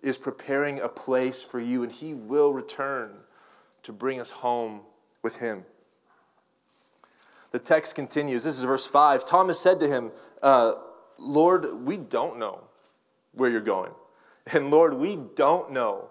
is 0.03 0.17
preparing 0.17 0.81
a 0.81 0.89
place 0.89 1.43
for 1.43 1.61
you, 1.61 1.83
and 1.83 1.93
He 1.93 2.15
will 2.15 2.53
return 2.53 3.11
to 3.83 3.93
bring 3.93 4.21
us 4.21 4.31
home 4.31 4.81
with 5.23 5.37
Him. 5.37 5.65
The 7.53 7.59
text 7.59 7.95
continues. 7.95 8.45
This 8.45 8.59
is 8.59 8.65
verse 8.65 8.87
5. 8.87 9.27
Thomas 9.27 9.59
said 9.59 9.81
to 9.81 9.89
him, 9.89 10.13
uh, 10.43 10.75
Lord, 11.19 11.85
we 11.85 11.97
don't 11.97 12.39
know 12.39 12.63
where 13.33 13.51
you're 13.51 13.61
going. 13.61 13.93
And 14.53 14.71
Lord, 14.71 14.95
we 14.95 15.19
don't 15.35 15.73
know 15.73 16.11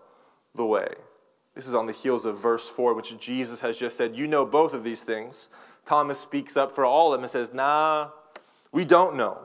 the 0.56 0.66
way. 0.66 0.94
This 1.56 1.68
is 1.68 1.74
on 1.74 1.88
the 1.88 1.94
heels 1.94 2.26
of 2.26 2.40
verse 2.40 2.68
4, 2.68 2.94
which 2.94 3.18
Jesus 3.20 3.60
has 3.62 3.78
just 3.78 3.98
said, 3.98 4.16
You 4.16 4.28
know 4.28 4.46
both 4.46 4.74
of 4.74 4.84
these 4.84 5.04
things. 5.04 5.50
Thomas 5.86 6.20
speaks 6.20 6.56
up 6.56 6.76
for 6.76 6.86
all 6.86 7.12
of 7.12 7.18
them 7.18 7.24
and 7.24 7.32
says, 7.32 7.54
Nah, 7.54 8.12
we 8.72 8.86
don't 8.86 9.16
know. 9.16 9.42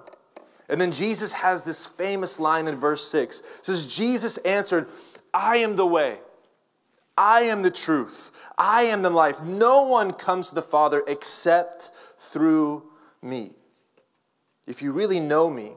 And 0.68 0.80
then 0.80 0.92
Jesus 0.92 1.32
has 1.32 1.62
this 1.62 1.84
famous 1.86 2.40
line 2.40 2.68
in 2.68 2.76
verse 2.76 3.06
6. 3.08 3.40
It 3.40 3.64
says, 3.64 3.86
Jesus 3.86 4.38
answered, 4.38 4.88
I 5.32 5.58
am 5.58 5.76
the 5.76 5.86
way, 5.86 6.18
I 7.16 7.42
am 7.42 7.62
the 7.62 7.70
truth, 7.70 8.30
I 8.56 8.84
am 8.84 9.02
the 9.02 9.10
life. 9.10 9.42
No 9.42 9.82
one 9.88 10.12
comes 10.12 10.48
to 10.48 10.54
the 10.54 10.62
Father 10.62 11.02
except 11.06 11.90
through 12.18 12.84
me. 13.22 13.50
If 14.66 14.80
you 14.80 14.92
really 14.92 15.20
know 15.20 15.50
me, 15.50 15.72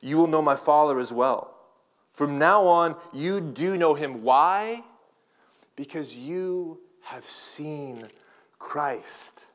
you 0.00 0.16
will 0.16 0.26
know 0.26 0.42
my 0.42 0.56
Father 0.56 0.98
as 0.98 1.12
well. 1.12 1.54
From 2.12 2.38
now 2.38 2.64
on, 2.64 2.96
you 3.12 3.40
do 3.40 3.76
know 3.76 3.94
him. 3.94 4.22
Why? 4.22 4.82
Because 5.76 6.14
you 6.14 6.80
have 7.02 7.24
seen 7.24 8.06
Christ. 8.58 9.46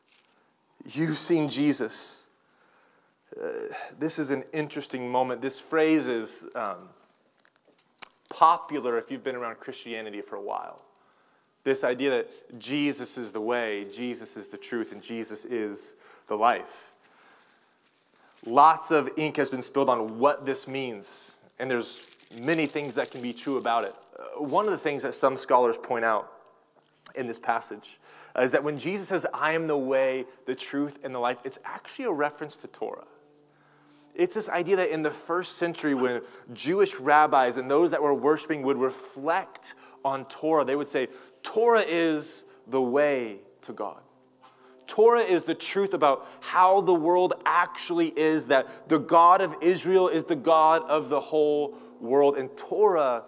You've 0.85 1.17
seen 1.17 1.49
Jesus. 1.49 2.24
Uh, 3.41 3.49
this 3.99 4.17
is 4.17 4.29
an 4.29 4.43
interesting 4.53 5.11
moment. 5.11 5.41
This 5.41 5.59
phrase 5.59 6.07
is 6.07 6.45
um, 6.55 6.89
popular 8.29 8.97
if 8.97 9.11
you've 9.11 9.23
been 9.23 9.35
around 9.35 9.59
Christianity 9.59 10.21
for 10.21 10.37
a 10.37 10.41
while. 10.41 10.79
This 11.63 11.83
idea 11.83 12.11
that 12.11 12.59
Jesus 12.59 13.17
is 13.17 13.31
the 13.31 13.41
way, 13.41 13.87
Jesus 13.91 14.37
is 14.37 14.47
the 14.47 14.57
truth, 14.57 14.91
and 14.91 15.01
Jesus 15.01 15.45
is 15.45 15.95
the 16.27 16.35
life. 16.35 16.91
Lots 18.45 18.91
of 18.91 19.09
ink 19.17 19.37
has 19.37 19.49
been 19.49 19.63
spilled 19.63 19.89
on 19.89 20.19
what 20.19 20.45
this 20.45 20.67
means, 20.67 21.37
and 21.57 21.69
there's 21.69 22.05
many 22.39 22.67
things 22.67 22.95
that 22.95 23.09
can 23.09 23.21
be 23.21 23.33
true 23.33 23.57
about 23.57 23.83
it. 23.83 23.95
Uh, 24.17 24.43
one 24.43 24.65
of 24.65 24.71
the 24.71 24.77
things 24.77 25.01
that 25.03 25.15
some 25.15 25.35
scholars 25.35 25.77
point 25.77 26.05
out 26.05 26.31
in 27.15 27.25
this 27.27 27.39
passage 27.39 27.97
is 28.37 28.51
that 28.51 28.63
when 28.63 28.77
Jesus 28.77 29.07
says, 29.07 29.25
I 29.33 29.53
am 29.53 29.67
the 29.67 29.77
way, 29.77 30.25
the 30.45 30.55
truth, 30.55 30.99
and 31.03 31.15
the 31.15 31.19
life, 31.19 31.37
it's 31.43 31.57
actually 31.65 32.05
a 32.05 32.11
reference 32.11 32.57
to 32.57 32.67
Torah. 32.67 33.05
It's 34.15 34.33
this 34.33 34.49
idea 34.49 34.77
that 34.77 34.89
in 34.89 35.03
the 35.03 35.11
first 35.11 35.57
century, 35.57 35.93
when 35.93 36.21
Jewish 36.53 36.95
rabbis 36.95 37.57
and 37.57 37.69
those 37.69 37.91
that 37.91 38.01
were 38.01 38.13
worshiping 38.13 38.63
would 38.63 38.77
reflect 38.77 39.75
on 40.03 40.25
Torah, 40.25 40.63
they 40.63 40.75
would 40.75 40.87
say, 40.87 41.07
Torah 41.43 41.83
is 41.85 42.45
the 42.67 42.81
way 42.81 43.39
to 43.63 43.73
God. 43.73 44.01
Torah 44.87 45.21
is 45.21 45.43
the 45.43 45.55
truth 45.55 45.93
about 45.93 46.27
how 46.39 46.81
the 46.81 46.93
world 46.93 47.33
actually 47.45 48.07
is, 48.17 48.47
that 48.47 48.87
the 48.87 48.99
God 48.99 49.41
of 49.41 49.55
Israel 49.61 50.07
is 50.07 50.25
the 50.25 50.35
God 50.35 50.83
of 50.83 51.09
the 51.09 51.19
whole 51.19 51.75
world. 51.99 52.37
And 52.37 52.55
Torah 52.55 53.23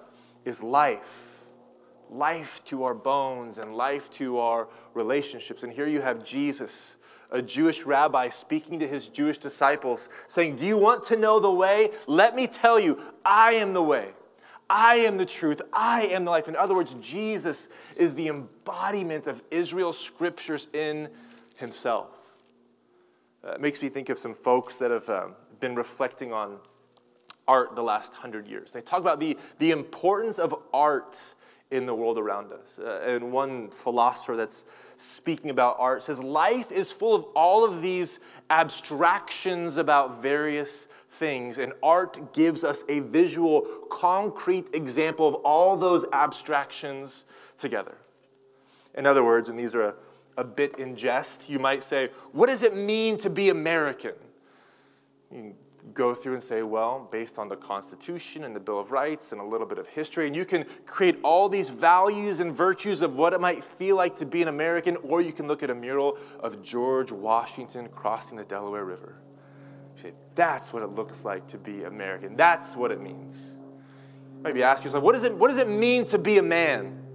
is 0.45 0.61
life 0.61 1.27
life 2.09 2.63
to 2.65 2.83
our 2.83 2.93
bones 2.93 3.57
and 3.57 3.75
life 3.75 4.09
to 4.11 4.39
our 4.39 4.67
relationships. 4.93 5.63
And 5.63 5.71
here 5.71 5.87
you 5.87 6.01
have 6.01 6.23
Jesus, 6.23 6.97
a 7.31 7.41
Jewish 7.41 7.85
rabbi, 7.85 8.29
speaking 8.29 8.79
to 8.79 8.87
his 8.87 9.07
Jewish 9.07 9.37
disciples, 9.37 10.09
saying, 10.27 10.55
Do 10.55 10.65
you 10.65 10.77
want 10.77 11.03
to 11.05 11.17
know 11.17 11.39
the 11.39 11.51
way? 11.51 11.91
Let 12.07 12.35
me 12.35 12.47
tell 12.47 12.79
you, 12.79 13.01
I 13.25 13.53
am 13.53 13.73
the 13.73 13.83
way. 13.83 14.09
I 14.69 14.95
am 14.95 15.17
the 15.17 15.25
truth. 15.25 15.61
I 15.71 16.03
am 16.07 16.25
the 16.25 16.31
life. 16.31 16.47
In 16.47 16.55
other 16.55 16.75
words, 16.75 16.95
Jesus 16.95 17.69
is 17.95 18.15
the 18.15 18.27
embodiment 18.27 19.27
of 19.27 19.41
Israel's 19.49 19.97
scriptures 19.97 20.67
in 20.73 21.09
himself. 21.57 22.09
Uh, 23.45 23.51
it 23.51 23.61
makes 23.61 23.81
me 23.81 23.89
think 23.89 24.09
of 24.09 24.17
some 24.17 24.33
folks 24.33 24.77
that 24.79 24.91
have 24.91 25.07
um, 25.09 25.35
been 25.59 25.75
reflecting 25.75 26.33
on 26.33 26.57
art 27.47 27.75
the 27.75 27.83
last 27.83 28.13
hundred 28.13 28.47
years. 28.47 28.71
They 28.71 28.81
talk 28.81 28.99
about 28.99 29.19
the, 29.19 29.37
the 29.59 29.71
importance 29.71 30.37
of 30.37 30.53
art 30.73 31.17
in 31.71 31.85
the 31.85 31.93
world 31.93 32.17
around 32.17 32.51
us. 32.51 32.79
Uh, 32.79 33.01
and 33.05 33.31
one 33.31 33.69
philosopher 33.69 34.35
that's 34.35 34.65
speaking 34.97 35.49
about 35.49 35.77
art 35.79 36.03
says 36.03 36.19
life 36.19 36.71
is 36.71 36.91
full 36.91 37.15
of 37.15 37.23
all 37.35 37.63
of 37.63 37.81
these 37.81 38.19
abstractions 38.49 39.77
about 39.77 40.21
various 40.21 40.87
things, 41.11 41.57
and 41.57 41.73
art 41.81 42.33
gives 42.33 42.63
us 42.63 42.83
a 42.89 42.99
visual, 42.99 43.61
concrete 43.89 44.67
example 44.73 45.27
of 45.27 45.35
all 45.35 45.75
those 45.75 46.05
abstractions 46.13 47.25
together. 47.57 47.95
In 48.95 49.05
other 49.05 49.23
words, 49.23 49.49
and 49.49 49.57
these 49.59 49.75
are 49.75 49.89
a, 49.89 49.93
a 50.37 50.43
bit 50.43 50.77
in 50.79 50.95
jest, 50.95 51.49
you 51.49 51.59
might 51.59 51.83
say, 51.83 52.09
What 52.31 52.47
does 52.47 52.63
it 52.63 52.75
mean 52.75 53.17
to 53.19 53.29
be 53.29 53.49
American? 53.49 54.13
Go 55.93 56.13
through 56.13 56.33
and 56.33 56.43
say, 56.43 56.63
well, 56.63 57.07
based 57.11 57.37
on 57.37 57.49
the 57.49 57.55
Constitution 57.55 58.43
and 58.43 58.55
the 58.55 58.59
Bill 58.59 58.79
of 58.79 58.91
Rights 58.91 59.31
and 59.31 59.41
a 59.41 59.43
little 59.43 59.67
bit 59.67 59.77
of 59.77 59.87
history, 59.87 60.27
and 60.27 60.35
you 60.35 60.45
can 60.45 60.65
create 60.85 61.19
all 61.23 61.49
these 61.49 61.69
values 61.69 62.39
and 62.39 62.55
virtues 62.55 63.01
of 63.01 63.15
what 63.15 63.33
it 63.33 63.41
might 63.41 63.63
feel 63.63 63.95
like 63.95 64.15
to 64.17 64.25
be 64.25 64.41
an 64.41 64.47
American, 64.47 64.97
or 64.97 65.21
you 65.21 65.33
can 65.33 65.47
look 65.47 65.63
at 65.63 65.69
a 65.69 65.75
mural 65.75 66.17
of 66.39 66.61
George 66.61 67.11
Washington 67.11 67.87
crossing 67.89 68.37
the 68.37 68.43
Delaware 68.43 68.85
River. 68.85 69.15
Say, 70.01 70.13
that's 70.35 70.71
what 70.71 70.83
it 70.83 70.87
looks 70.87 71.25
like 71.25 71.47
to 71.47 71.57
be 71.57 71.83
American. 71.83 72.35
That's 72.35 72.75
what 72.75 72.91
it 72.91 73.01
means. 73.01 73.55
Maybe 74.41 74.61
ask 74.61 74.83
yourself, 74.83 75.03
what 75.03 75.13
does 75.13 75.23
it, 75.23 75.33
what 75.33 75.47
does 75.47 75.57
it 75.57 75.67
mean 75.67 76.05
to 76.05 76.19
be 76.19 76.37
a 76.37 76.43
man? 76.43 77.06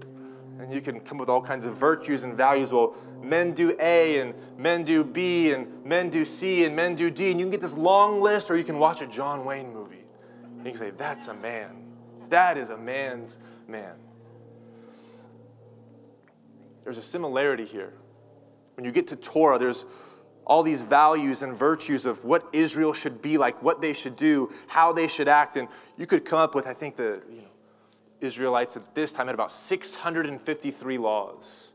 And 0.62 0.72
you 0.72 0.80
can 0.80 1.00
come 1.00 1.16
up 1.16 1.22
with 1.22 1.28
all 1.28 1.42
kinds 1.42 1.64
of 1.64 1.74
virtues 1.74 2.22
and 2.22 2.36
values. 2.36 2.70
Well, 2.70 2.94
men 3.20 3.52
do 3.52 3.76
A 3.80 4.20
and 4.20 4.32
men 4.56 4.84
do 4.84 5.02
B 5.02 5.52
and 5.52 5.84
men 5.84 6.08
do 6.08 6.24
C 6.24 6.64
and 6.64 6.76
men 6.76 6.94
do 6.94 7.10
D. 7.10 7.32
And 7.32 7.40
you 7.40 7.46
can 7.46 7.50
get 7.50 7.60
this 7.60 7.76
long 7.76 8.20
list, 8.20 8.48
or 8.50 8.56
you 8.56 8.62
can 8.62 8.78
watch 8.78 9.02
a 9.02 9.06
John 9.06 9.44
Wayne 9.44 9.72
movie. 9.72 10.04
And 10.44 10.64
you 10.64 10.70
can 10.72 10.80
say, 10.80 10.90
That's 10.90 11.26
a 11.26 11.34
man. 11.34 11.84
That 12.28 12.56
is 12.56 12.70
a 12.70 12.76
man's 12.76 13.38
man. 13.66 13.94
There's 16.84 16.98
a 16.98 17.02
similarity 17.02 17.64
here. 17.64 17.92
When 18.76 18.84
you 18.84 18.92
get 18.92 19.08
to 19.08 19.16
Torah, 19.16 19.58
there's 19.58 19.84
all 20.46 20.62
these 20.62 20.82
values 20.82 21.42
and 21.42 21.54
virtues 21.54 22.06
of 22.06 22.24
what 22.24 22.48
Israel 22.52 22.92
should 22.92 23.20
be 23.20 23.36
like, 23.36 23.62
what 23.62 23.80
they 23.80 23.94
should 23.94 24.16
do, 24.16 24.52
how 24.66 24.92
they 24.92 25.08
should 25.08 25.28
act. 25.28 25.56
And 25.56 25.68
you 25.96 26.06
could 26.06 26.24
come 26.24 26.38
up 26.38 26.54
with, 26.54 26.66
I 26.66 26.72
think, 26.72 26.96
the 26.96 27.22
you 27.30 27.42
know, 27.42 27.48
Israelites 28.22 28.76
at 28.76 28.94
this 28.94 29.12
time 29.12 29.26
had 29.26 29.34
about 29.34 29.52
653 29.52 30.98
laws. 30.98 31.72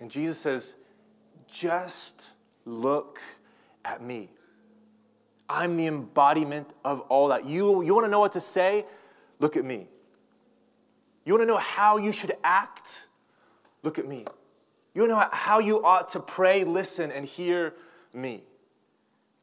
And 0.00 0.10
Jesus 0.10 0.38
says, 0.38 0.74
just 1.50 2.30
look 2.64 3.20
at 3.84 4.02
me. 4.02 4.30
I'm 5.48 5.76
the 5.76 5.86
embodiment 5.86 6.68
of 6.84 7.00
all 7.02 7.28
that. 7.28 7.46
You, 7.46 7.82
you 7.82 7.94
want 7.94 8.04
to 8.04 8.10
know 8.10 8.20
what 8.20 8.32
to 8.32 8.40
say? 8.40 8.84
Look 9.38 9.56
at 9.56 9.64
me. 9.64 9.86
You 11.24 11.32
want 11.32 11.42
to 11.42 11.46
know 11.46 11.58
how 11.58 11.96
you 11.98 12.12
should 12.12 12.32
act? 12.42 13.06
Look 13.82 13.98
at 13.98 14.06
me. 14.06 14.24
You 14.94 15.02
want 15.02 15.10
to 15.10 15.16
know 15.16 15.28
how 15.32 15.58
you 15.58 15.84
ought 15.84 16.08
to 16.10 16.20
pray, 16.20 16.64
listen, 16.64 17.12
and 17.12 17.24
hear 17.24 17.74
me. 18.12 18.42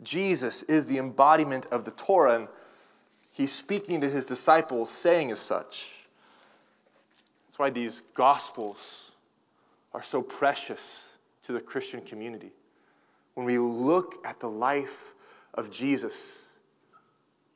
Jesus 0.02 0.64
is 0.64 0.86
the 0.86 0.98
embodiment 0.98 1.68
of 1.68 1.86
the 1.86 1.92
Torah, 1.92 2.36
and 2.36 2.48
he's 3.32 3.52
speaking 3.52 4.02
to 4.02 4.10
his 4.10 4.26
disciples, 4.26 4.90
saying 4.90 5.32
as 5.32 5.40
such. 5.40 6.03
That's 7.54 7.60
why 7.60 7.70
these 7.70 8.02
gospels 8.16 9.12
are 9.94 10.02
so 10.02 10.24
precious 10.24 11.18
to 11.44 11.54
the 11.54 11.62
Christian 11.62 12.02
community. 12.02 12.52
When 13.36 13.46
we 13.46 13.60
look 13.60 14.16
at 14.26 14.40
the 14.40 14.50
life 14.50 15.14
of 15.54 15.70
Jesus, 15.70 16.48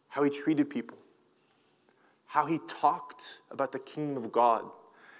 how 0.09 0.21
he 0.21 0.29
treated 0.29 0.69
people, 0.69 0.99
how 2.27 2.45
he 2.45 2.59
talked 2.67 3.39
about 3.49 3.71
the 3.71 3.79
kingdom 3.79 4.23
of 4.23 4.31
God, 4.31 4.65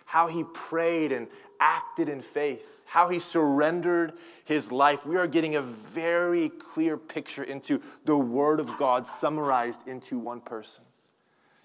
how 0.05 0.27
he 0.27 0.43
prayed 0.53 1.11
and 1.11 1.25
acted 1.59 2.07
in 2.07 2.21
faith, 2.21 2.61
how 2.85 3.09
he 3.09 3.17
surrendered 3.17 4.13
his 4.45 4.71
life, 4.71 5.07
we 5.07 5.17
are 5.17 5.25
getting 5.25 5.55
a 5.55 5.63
very 5.63 6.49
clear 6.49 6.97
picture 6.97 7.43
into 7.43 7.81
the 8.05 8.15
Word 8.15 8.59
of 8.59 8.77
God 8.77 9.07
summarized 9.07 9.87
into 9.87 10.19
one 10.19 10.39
person 10.39 10.83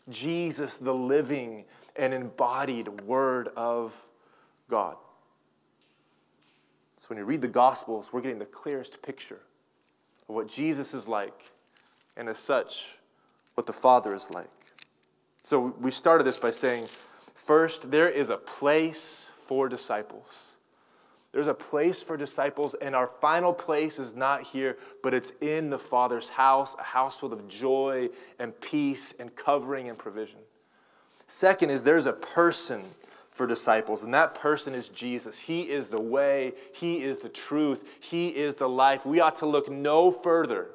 Jesus, 0.09 0.79
the 0.79 0.95
living 0.95 1.67
and 1.97 2.15
embodied 2.15 2.89
Word 3.03 3.49
of 3.57 3.95
God. 4.69 4.97
So 7.01 7.07
when 7.09 7.19
you 7.19 7.25
read 7.25 7.43
the 7.43 7.49
Gospels, 7.49 8.13
we're 8.13 8.21
getting 8.21 8.39
the 8.39 8.45
clearest 8.45 9.03
picture 9.03 9.41
of 10.29 10.35
what 10.35 10.49
Jesus 10.49 10.95
is 10.95 11.09
like, 11.09 11.51
and 12.17 12.29
as 12.29 12.39
such, 12.39 12.97
what 13.55 13.67
the 13.67 13.73
Father 13.73 14.15
is 14.15 14.31
like. 14.31 14.49
So 15.43 15.75
we 15.81 15.91
started 15.91 16.25
this 16.25 16.39
by 16.39 16.53
saying, 16.53 16.87
first, 17.35 17.91
there 17.91 18.09
is 18.09 18.31
a 18.31 18.37
place 18.37 19.29
for 19.41 19.69
disciples. 19.69 20.57
There's 21.33 21.49
a 21.49 21.55
place 21.55 22.03
for 22.03 22.17
disciples, 22.17 22.75
and 22.75 22.95
our 22.95 23.11
final 23.21 23.53
place 23.53 23.99
is 23.99 24.15
not 24.15 24.43
here, 24.43 24.77
but 25.03 25.15
it's 25.15 25.33
in 25.41 25.71
the 25.71 25.79
Father's 25.79 26.29
house, 26.29 26.77
a 26.79 26.83
house 26.83 27.19
full 27.19 27.33
of 27.33 27.49
joy 27.49 28.11
and 28.39 28.59
peace 28.61 29.15
and 29.19 29.35
covering 29.35 29.89
and 29.89 29.99
provision. 29.99 30.39
Second 31.33 31.71
is 31.71 31.83
there's 31.83 32.05
a 32.05 32.13
person 32.13 32.83
for 33.31 33.47
disciples, 33.47 34.03
and 34.03 34.13
that 34.13 34.35
person 34.35 34.75
is 34.75 34.91
Jesus. 34.91 35.39
He 35.39 35.63
is 35.63 35.87
the 35.87 35.99
way, 35.99 36.53
He 36.75 37.03
is 37.03 37.21
the 37.21 37.31
truth, 37.31 37.89
He 38.01 38.29
is 38.29 38.57
the 38.57 38.69
life. 38.69 39.07
We 39.07 39.21
ought 39.21 39.37
to 39.37 39.47
look 39.47 39.71
no 39.71 40.11
further 40.11 40.73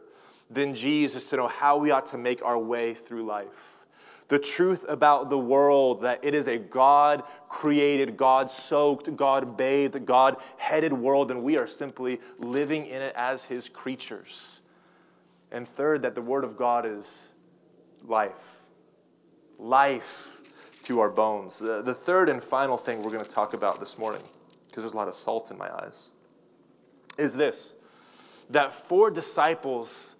than 0.49 0.73
Jesus 0.73 1.29
to 1.29 1.35
know 1.35 1.47
how 1.47 1.77
we 1.77 1.91
ought 1.91 2.07
to 2.07 2.17
make 2.17 2.43
our 2.43 2.57
way 2.57 2.95
through 2.95 3.23
life. 3.23 3.85
The 4.29 4.39
truth 4.39 4.83
about 4.89 5.29
the 5.29 5.37
world 5.37 6.01
that 6.01 6.25
it 6.25 6.33
is 6.33 6.47
a 6.47 6.57
God 6.57 7.21
created, 7.47 8.17
God 8.17 8.49
soaked, 8.49 9.15
God 9.15 9.57
bathed, 9.57 10.07
God 10.07 10.37
headed 10.57 10.91
world, 10.91 11.29
and 11.29 11.43
we 11.43 11.59
are 11.59 11.67
simply 11.67 12.19
living 12.39 12.87
in 12.87 13.03
it 13.03 13.13
as 13.15 13.43
His 13.43 13.69
creatures. 13.69 14.61
And 15.51 15.67
third, 15.67 16.01
that 16.01 16.15
the 16.15 16.21
Word 16.23 16.43
of 16.43 16.57
God 16.57 16.83
is 16.87 17.29
life. 18.03 18.55
Life 19.59 20.36
to 20.87 21.01
our 21.01 21.09
bones. 21.09 21.59
The, 21.59 21.81
the 21.81 21.93
third 21.93 22.29
and 22.29 22.41
final 22.41 22.77
thing 22.77 23.03
we're 23.03 23.11
going 23.11 23.23
to 23.23 23.29
talk 23.29 23.53
about 23.53 23.81
this 23.81 23.97
morning, 23.97 24.23
because 24.69 24.83
there's 24.83 24.93
a 24.93 24.97
lot 24.97 25.09
of 25.09 25.15
salt 25.15 25.51
in 25.51 25.57
my 25.57 25.69
eyes, 25.81 26.11
is 27.17 27.33
this 27.33 27.73
that 28.49 28.73
for 28.73 29.11
disciples, 29.11 30.15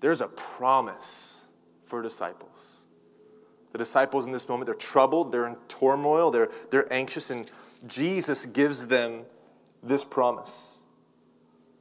there's 0.00 0.22
a 0.22 0.28
promise 0.28 1.46
for 1.84 2.00
disciples. 2.00 2.76
The 3.72 3.78
disciples 3.78 4.24
in 4.24 4.32
this 4.32 4.48
moment, 4.48 4.64
they're 4.64 4.74
troubled, 4.74 5.30
they're 5.30 5.46
in 5.46 5.56
turmoil, 5.68 6.30
they're, 6.30 6.48
they're 6.70 6.90
anxious, 6.90 7.28
and 7.28 7.50
Jesus 7.86 8.46
gives 8.46 8.86
them 8.86 9.26
this 9.82 10.02
promise. 10.02 10.76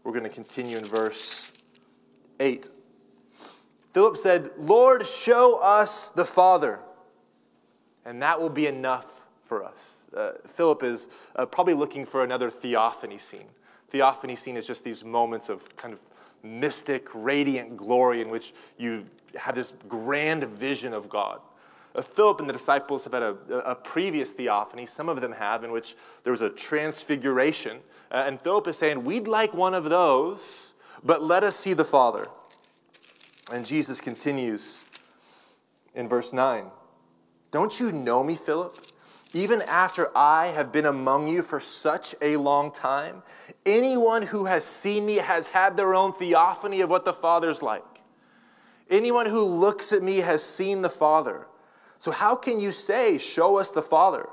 We're 0.04 0.12
going 0.12 0.26
to 0.26 0.30
continue 0.30 0.78
in 0.78 0.84
verse 0.84 1.50
8. 2.42 2.68
Philip 3.94 4.18
said, 4.18 4.52
Lord, 4.58 5.08
show 5.08 5.60
us 5.60 6.10
the 6.10 6.26
Father 6.26 6.82
and 8.06 8.22
that 8.22 8.40
will 8.40 8.50
be 8.50 8.68
enough 8.68 9.26
for 9.42 9.64
us. 9.64 9.94
Uh, 10.16 10.32
Philip 10.48 10.84
is 10.84 11.08
uh, 11.36 11.46
probably 11.46 11.74
looking 11.74 12.06
for 12.06 12.24
another 12.24 12.50
theophany 12.50 13.18
scene. 13.18 13.48
Theophany 13.90 14.36
scene 14.36 14.58
is 14.58 14.66
just 14.66 14.84
these 14.84 15.04
moments 15.04 15.50
of 15.50 15.76
kind 15.76 15.94
of 15.94 16.02
mystic, 16.44 17.08
radiant 17.14 17.76
glory 17.76 18.22
in 18.22 18.30
which 18.30 18.54
you 18.78 19.06
have 19.36 19.56
this 19.56 19.74
grand 19.88 20.44
vision 20.46 20.94
of 20.94 21.10
God. 21.10 21.42
Uh, 21.96 22.02
Philip 22.02 22.40
and 22.40 22.50
the 22.50 22.54
disciples 22.54 23.04
have 23.06 23.14
had 23.14 23.24
a, 23.24 23.38
a, 23.66 23.76
previous 23.76 24.32
theophany, 24.32 24.86
some 24.86 25.10
of 25.10 25.22
them 25.22 25.32
have, 25.32 25.64
in 25.64 25.72
which 25.72 25.96
there 26.24 26.32
was 26.32 26.42
a 26.42 26.50
transfiguration. 26.50 27.80
Uh, 28.12 28.24
and 28.28 28.42
Philip 28.42 28.68
is 28.68 28.78
saying, 28.78 29.04
We'd 29.04 29.28
like 29.28 29.54
one 29.54 29.74
of 29.74 29.86
those, 29.86 30.74
but 31.04 31.24
let 31.24 31.44
us 31.44 31.56
see 31.56 31.74
the 31.74 31.86
Father. 31.86 32.28
And 33.52 33.66
Jesus 33.66 34.02
continues 34.02 34.84
in 35.94 36.10
verse 36.10 36.34
9. 36.34 36.66
Don't 37.52 37.80
you 37.80 37.92
know 37.92 38.24
me, 38.24 38.36
Philip? 38.36 38.80
Even 39.34 39.62
after 39.64 40.16
I 40.18 40.48
have 40.48 40.72
been 40.72 40.86
among 40.86 41.28
you 41.28 41.42
for 41.42 41.60
such 41.60 42.16
a 42.22 42.38
long 42.38 42.72
time, 42.72 43.22
anyone 43.66 44.22
who 44.22 44.46
has 44.46 44.64
seen 44.64 45.06
me 45.06 45.16
has 45.16 45.48
had 45.48 45.76
their 45.76 45.94
own 45.94 46.14
theophany 46.14 46.82
of 46.82 46.90
what 46.90 47.04
the 47.04 47.14
Father's 47.14 47.62
like. 47.62 47.84
Anyone 48.90 49.26
who 49.26 49.44
looks 49.44 49.92
at 49.92 50.04
me 50.04 50.18
has 50.18 50.44
seen 50.44 50.82
the 50.82 50.90
Father. 50.90 51.48
So, 51.98 52.12
how 52.12 52.36
can 52.36 52.60
you 52.60 52.72
say, 52.72 53.18
Show 53.18 53.58
us 53.58 53.72
the 53.72 53.82
Father? 53.82 54.30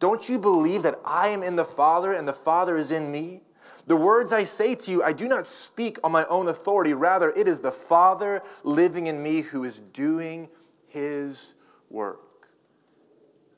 Don't 0.00 0.28
you 0.28 0.38
believe 0.38 0.82
that 0.82 1.00
I 1.04 1.28
am 1.28 1.42
in 1.42 1.56
the 1.56 1.64
Father 1.64 2.12
and 2.12 2.26
the 2.26 2.32
Father 2.32 2.76
is 2.76 2.90
in 2.90 3.10
me? 3.10 3.40
The 3.86 3.96
words 3.96 4.32
I 4.32 4.44
say 4.44 4.74
to 4.74 4.90
you, 4.90 5.02
I 5.02 5.12
do 5.12 5.28
not 5.28 5.46
speak 5.46 5.98
on 6.02 6.10
my 6.10 6.24
own 6.26 6.48
authority. 6.48 6.94
Rather, 6.94 7.30
it 7.30 7.46
is 7.46 7.60
the 7.60 7.72
Father 7.72 8.42
living 8.62 9.06
in 9.06 9.22
me 9.22 9.42
who 9.42 9.64
is 9.64 9.78
doing 9.78 10.48
his 10.88 11.54
work. 11.90 12.23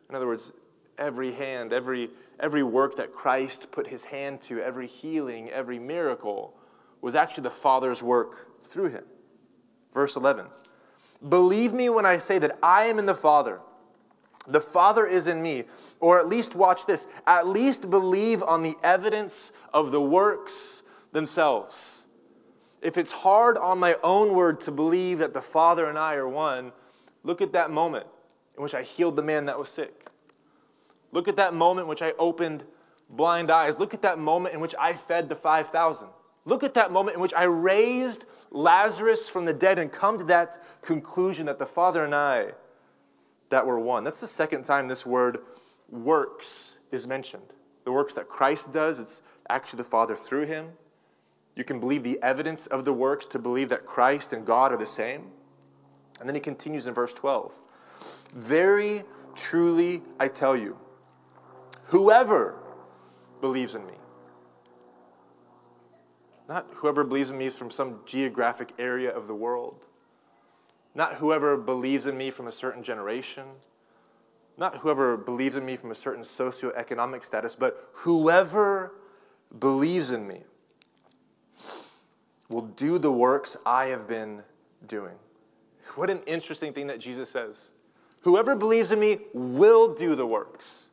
In 0.09 0.14
other 0.14 0.27
words, 0.27 0.53
every 0.99 1.33
hand, 1.33 1.73
every, 1.73 2.11
every 2.40 2.62
work 2.62 2.97
that 2.97 3.12
Christ 3.12 3.71
put 3.71 3.87
his 3.87 4.05
hand 4.05 4.42
to, 4.42 4.61
every 4.61 4.87
healing, 4.87 5.51
every 5.51 5.79
miracle, 5.79 6.55
was 7.01 7.14
actually 7.14 7.45
the 7.45 7.51
Father's 7.51 8.03
work 8.03 8.64
through 8.64 8.88
him. 8.88 9.05
Verse 9.92 10.16
11 10.16 10.47
Believe 11.29 11.73
me 11.73 11.88
when 11.88 12.07
I 12.07 12.19
say 12.19 12.38
that 12.38 12.59
I 12.62 12.85
am 12.85 12.99
in 12.99 13.07
the 13.07 13.14
Father, 13.14 13.61
The 14.47 14.61
Father 14.61 15.07
is 15.07 15.27
in 15.27 15.42
me. 15.42 15.64
Or 15.99 16.19
at 16.19 16.29
least 16.29 16.55
watch 16.55 16.87
this, 16.87 17.09
at 17.27 17.49
least 17.49 17.90
believe 17.90 18.42
on 18.42 18.62
the 18.62 18.77
evidence 18.83 19.51
of 19.73 19.90
the 19.90 20.01
works 20.01 20.83
themselves. 21.12 22.07
If 22.83 22.97
it's 22.97 23.11
hard 23.11 23.57
on 23.57 23.79
my 23.79 23.97
own 24.05 24.35
word 24.35 24.61
to 24.61 24.71
believe 24.71 25.19
that 25.19 25.35
the 25.35 25.42
Father 25.42 25.87
and 25.87 25.99
I 25.99 26.14
are 26.14 26.29
one, 26.29 26.73
look 27.25 27.40
at 27.40 27.53
that 27.53 27.71
moment 27.71 28.07
in 28.57 28.62
which 28.62 28.75
I 28.75 28.83
healed 28.83 29.16
the 29.16 29.23
man 29.23 29.47
that 29.47 29.59
was 29.59 29.69
sick. 29.69 30.09
Look 31.12 31.29
at 31.29 31.37
that 31.37 31.55
moment 31.55 31.85
in 31.85 31.88
which 31.88 32.03
I 32.03 32.12
opened 32.19 32.64
blind 33.11 33.51
eyes. 33.51 33.79
Look 33.79 33.95
at 33.95 34.03
that 34.03 34.19
moment 34.19 34.55
in 34.55 34.61
which 34.61 34.75
I 34.79 34.92
fed 34.92 35.29
the 35.29 35.37
5,000. 35.37 36.09
Look 36.45 36.62
at 36.62 36.75
that 36.75 36.92
moment 36.92 37.16
in 37.16 37.21
which 37.21 37.35
I 37.35 37.45
raised 37.45 38.27
Lazarus 38.51 39.29
from 39.29 39.45
the 39.45 39.53
dead 39.53 39.79
and 39.79 39.90
come 39.90 40.19
to 40.19 40.25
that 40.25 40.59
conclusion 40.83 41.47
that 41.47 41.59
the 41.59 41.66
Father 41.66 42.05
and 42.05 42.14
I 42.14 42.53
that 43.49 43.66
were 43.66 43.79
one. 43.79 44.05
That's 44.05 44.21
the 44.21 44.27
second 44.27 44.64
time 44.64 44.88
this 44.88 45.05
word 45.05 45.38
works 45.88 46.79
is 46.90 47.07
mentioned. 47.07 47.53
The 47.85 47.92
works 47.92 48.14
that 48.14 48.29
Christ 48.29 48.73
does, 48.73 48.99
it's 48.99 49.23
actually 49.49 49.79
the 49.79 49.85
Father 49.85 50.16
through 50.16 50.47
him. 50.47 50.71
You 51.55 51.64
can 51.64 51.81
believe 51.81 52.03
the 52.03 52.21
evidence 52.23 52.66
of 52.66 52.85
the 52.85 52.92
works 52.92 53.27
to 53.27 53.38
believe 53.38 53.69
that 53.71 53.87
Christ 53.87 54.33
and 54.33 54.45
God 54.45 54.73
are 54.73 54.77
the 54.77 54.87
same. 54.87 55.31
And 56.21 56.29
then 56.29 56.35
he 56.35 56.40
continues 56.40 56.87
in 56.87 56.95
verse 56.95 57.12
12 57.12 57.59
Very 58.35 59.02
truly 59.35 60.02
I 60.18 60.28
tell 60.28 60.56
you, 60.56 60.76
whoever 61.85 62.59
believes 63.40 63.74
in 63.74 63.87
me, 63.87 63.94
not 66.48 66.66
whoever 66.74 67.04
believes 67.04 67.30
in 67.30 67.38
me 67.38 67.48
from 67.48 67.70
some 67.70 68.00
geographic 68.06 68.72
area 68.78 69.14
of 69.14 69.26
the 69.26 69.35
world, 69.35 69.85
not 70.94 71.14
whoever 71.14 71.56
believes 71.56 72.06
in 72.06 72.16
me 72.16 72.30
from 72.30 72.46
a 72.46 72.52
certain 72.52 72.82
generation, 72.82 73.44
not 74.56 74.78
whoever 74.78 75.16
believes 75.16 75.56
in 75.56 75.66
me 75.66 75.76
from 75.76 75.90
a 75.90 75.94
certain 75.94 76.22
socioeconomic 76.22 77.24
status, 77.24 77.56
but 77.56 77.90
whoever 77.92 78.94
believes 79.59 80.11
in 80.11 80.26
me 80.26 80.40
will 82.48 82.62
do 82.62 82.98
the 82.98 83.12
works 83.12 83.56
I 83.66 83.87
have 83.87 84.09
been 84.09 84.42
doing. 84.87 85.16
What 85.96 86.11
an 86.11 86.20
interesting 86.26 86.72
thing 86.72 86.87
that 86.87 87.00
Jesus 87.00 87.28
says. 87.28 87.72
Whoever 88.27 88.57
believes 88.57 88.91
in 88.91 88.99
me 88.99 89.19
will 89.35 89.95
do 89.95 90.17
the 90.17 90.27
works. 90.27 90.89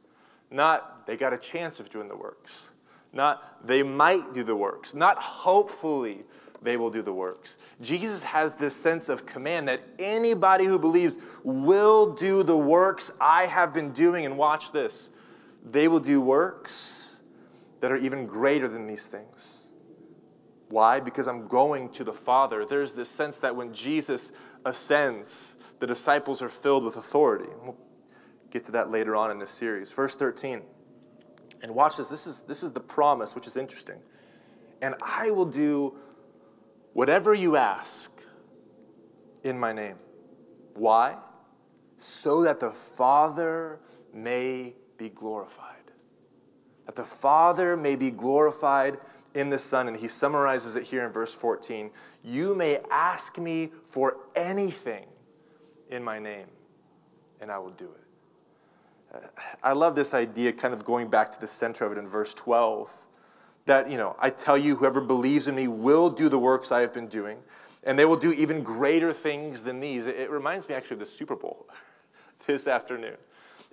Not 0.52 1.08
they 1.08 1.18
got 1.18 1.34
a 1.34 1.38
chance 1.40 1.80
of 1.80 1.90
doing 1.90 2.08
the 2.08 2.16
works. 2.16 2.70
Not 3.12 3.66
they 3.66 3.82
might 3.82 4.36
do 4.36 4.44
the 4.44 4.56
works. 4.56 4.94
Not 4.94 5.18
hopefully 5.18 6.26
they 6.62 6.78
will 6.78 6.92
do 6.92 7.02
the 7.02 7.12
works. 7.12 7.58
Jesus 7.82 8.22
has 8.22 8.54
this 8.54 8.76
sense 8.76 9.10
of 9.10 9.26
command 9.26 9.68
that 9.68 9.82
anybody 9.98 10.66
who 10.66 10.78
believes 10.78 11.18
will 11.44 12.14
do 12.14 12.44
the 12.44 12.56
works 12.56 13.12
I 13.20 13.48
have 13.48 13.74
been 13.74 13.94
doing. 13.94 14.28
And 14.28 14.38
watch 14.38 14.72
this 14.72 15.10
they 15.66 15.88
will 15.88 16.02
do 16.02 16.22
works 16.22 17.20
that 17.80 17.92
are 17.92 17.98
even 17.98 18.28
greater 18.28 18.68
than 18.68 18.86
these 18.86 19.08
things. 19.08 19.64
Why? 20.70 21.00
Because 21.00 21.28
I'm 21.28 21.48
going 21.48 21.90
to 21.94 22.04
the 22.04 22.14
Father. 22.14 22.64
There's 22.64 22.94
this 22.94 23.10
sense 23.10 23.38
that 23.38 23.56
when 23.56 23.74
Jesus 23.74 24.32
ascends, 24.66 25.56
the 25.84 25.88
disciples 25.88 26.42
are 26.42 26.48
filled 26.48 26.86
with 26.86 26.96
authority. 26.96 27.50
We'll 27.62 27.76
get 28.52 28.64
to 28.64 28.72
that 28.72 28.90
later 28.90 29.18
on 29.18 29.32
in 29.32 29.38
this 29.38 29.52
series. 29.52 29.92
Verse 29.92 30.16
13. 30.16 30.62
And 31.62 31.76
watch 31.76 31.98
this. 31.98 32.08
This 32.08 32.26
is, 32.26 32.44
this 32.44 32.64
is 32.64 32.72
the 32.72 32.80
promise, 32.80 33.36
which 33.36 33.48
is 33.48 33.58
interesting. 33.58 33.98
And 34.82 34.96
I 35.02 35.30
will 35.32 35.44
do 35.44 35.98
whatever 36.94 37.34
you 37.34 37.58
ask 37.58 38.10
in 39.44 39.60
my 39.60 39.74
name. 39.74 39.98
Why? 40.76 41.18
So 41.98 42.44
that 42.44 42.62
the 42.62 42.72
Father 42.72 43.82
may 44.14 44.76
be 44.98 45.10
glorified. 45.10 45.92
That 46.86 46.96
the 46.96 47.04
Father 47.04 47.76
may 47.76 47.98
be 47.98 48.10
glorified 48.10 49.00
in 49.36 49.50
the 49.50 49.60
Son, 49.60 49.90
and 49.90 49.98
he 49.98 50.08
summarizes 50.08 50.78
it 50.78 50.86
here 50.86 51.06
in 51.06 51.12
verse 51.12 51.34
14 51.34 51.92
You 52.24 52.56
may 52.56 52.80
ask 52.90 53.38
me 53.38 53.74
for 53.84 54.20
anything 54.34 55.08
in 55.94 56.04
my 56.04 56.20
name, 56.20 56.48
and 57.40 57.52
I 57.52 57.60
will 57.60 57.72
do 57.72 57.86
it. 57.86 59.24
I 59.62 59.74
love 59.74 59.96
this 59.96 60.14
idea, 60.14 60.52
kind 60.52 60.74
of 60.74 60.84
going 60.84 61.08
back 61.08 61.32
to 61.34 61.40
the 61.40 61.48
center 61.48 61.86
of 61.86 61.92
it 61.92 61.98
in 62.00 62.08
verse 62.08 62.34
12. 62.34 62.92
That, 63.66 63.90
you 63.90 63.98
know, 63.98 64.16
I 64.20 64.32
tell 64.32 64.58
you, 64.58 64.76
whoever 64.76 65.00
believes 65.00 65.48
in 65.48 65.56
me 65.56 65.68
will 65.68 66.10
do 66.10 66.30
the 66.30 66.40
works 66.40 66.72
I 66.72 66.82
have 66.82 66.94
been 66.94 67.08
doing, 67.08 67.38
and 67.84 67.98
they 67.98 68.06
will 68.06 68.18
do 68.18 68.34
even 68.34 68.64
greater 68.64 69.14
things 69.14 69.62
than 69.62 69.80
these. 69.80 70.08
It 70.08 70.32
reminds 70.32 70.68
me 70.68 70.74
actually 70.76 70.96
of 70.96 71.02
the 71.02 71.06
Super 71.06 71.36
Bowl 71.36 71.68
this 72.48 72.68
afternoon 72.68 73.18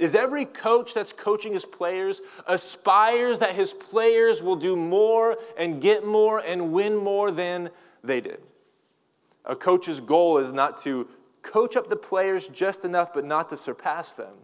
is 0.00 0.14
every 0.14 0.46
coach 0.46 0.94
that's 0.94 1.12
coaching 1.12 1.52
his 1.52 1.66
players 1.66 2.22
aspires 2.46 3.38
that 3.38 3.54
his 3.54 3.74
players 3.74 4.42
will 4.42 4.56
do 4.56 4.74
more 4.74 5.36
and 5.58 5.80
get 5.80 6.06
more 6.06 6.38
and 6.38 6.72
win 6.72 6.96
more 6.96 7.30
than 7.30 7.68
they 8.02 8.20
did. 8.20 8.40
A 9.44 9.54
coach's 9.54 10.00
goal 10.00 10.38
is 10.38 10.52
not 10.52 10.82
to 10.84 11.06
coach 11.42 11.76
up 11.76 11.88
the 11.88 11.96
players 11.96 12.48
just 12.48 12.84
enough, 12.84 13.12
but 13.12 13.24
not 13.24 13.48
to 13.50 13.56
surpass 13.56 14.12
them. 14.12 14.34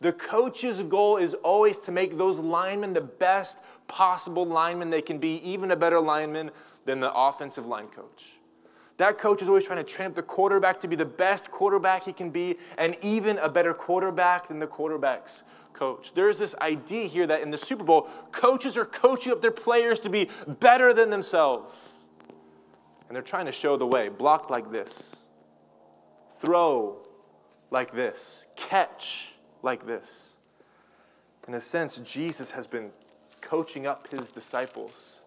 The 0.00 0.12
coach's 0.12 0.82
goal 0.82 1.16
is 1.16 1.34
always 1.34 1.78
to 1.78 1.92
make 1.92 2.18
those 2.18 2.38
linemen 2.38 2.92
the 2.92 3.00
best 3.00 3.58
possible 3.88 4.44
linemen 4.44 4.90
they 4.90 5.02
can 5.02 5.18
be, 5.18 5.36
even 5.48 5.70
a 5.70 5.76
better 5.76 6.00
lineman 6.00 6.50
than 6.84 7.00
the 7.00 7.12
offensive 7.12 7.66
line 7.66 7.86
coach. 7.88 8.34
That 8.96 9.18
coach 9.18 9.42
is 9.42 9.48
always 9.48 9.64
trying 9.64 9.84
to 9.84 9.90
train 9.90 10.08
up 10.08 10.14
the 10.14 10.22
quarterback 10.22 10.80
to 10.82 10.88
be 10.88 10.94
the 10.94 11.04
best 11.04 11.50
quarterback 11.50 12.04
he 12.04 12.12
can 12.12 12.30
be, 12.30 12.56
and 12.78 12.96
even 13.02 13.38
a 13.38 13.48
better 13.48 13.74
quarterback 13.74 14.48
than 14.48 14.58
the 14.58 14.66
quarterback's 14.66 15.42
coach. 15.72 16.12
There's 16.14 16.38
this 16.38 16.54
idea 16.60 17.06
here 17.06 17.26
that 17.26 17.40
in 17.40 17.50
the 17.50 17.58
Super 17.58 17.82
Bowl, 17.82 18.08
coaches 18.30 18.76
are 18.76 18.84
coaching 18.84 19.32
up 19.32 19.42
their 19.42 19.50
players 19.50 19.98
to 20.00 20.08
be 20.08 20.28
better 20.60 20.94
than 20.94 21.10
themselves. 21.10 22.04
And 23.08 23.16
they're 23.16 23.22
trying 23.22 23.46
to 23.46 23.52
show 23.52 23.76
the 23.76 23.86
way. 23.86 24.08
Block 24.08 24.50
like 24.50 24.70
this, 24.70 25.23
throw 26.38 26.98
like 27.70 27.92
this, 27.92 28.46
catch 28.56 29.34
like 29.62 29.86
this. 29.86 30.34
In 31.46 31.54
a 31.54 31.60
sense, 31.60 31.98
Jesus 31.98 32.50
has 32.52 32.66
been 32.66 32.90
coaching 33.40 33.86
up 33.86 34.08
his 34.08 34.30
disciples. 34.30 35.20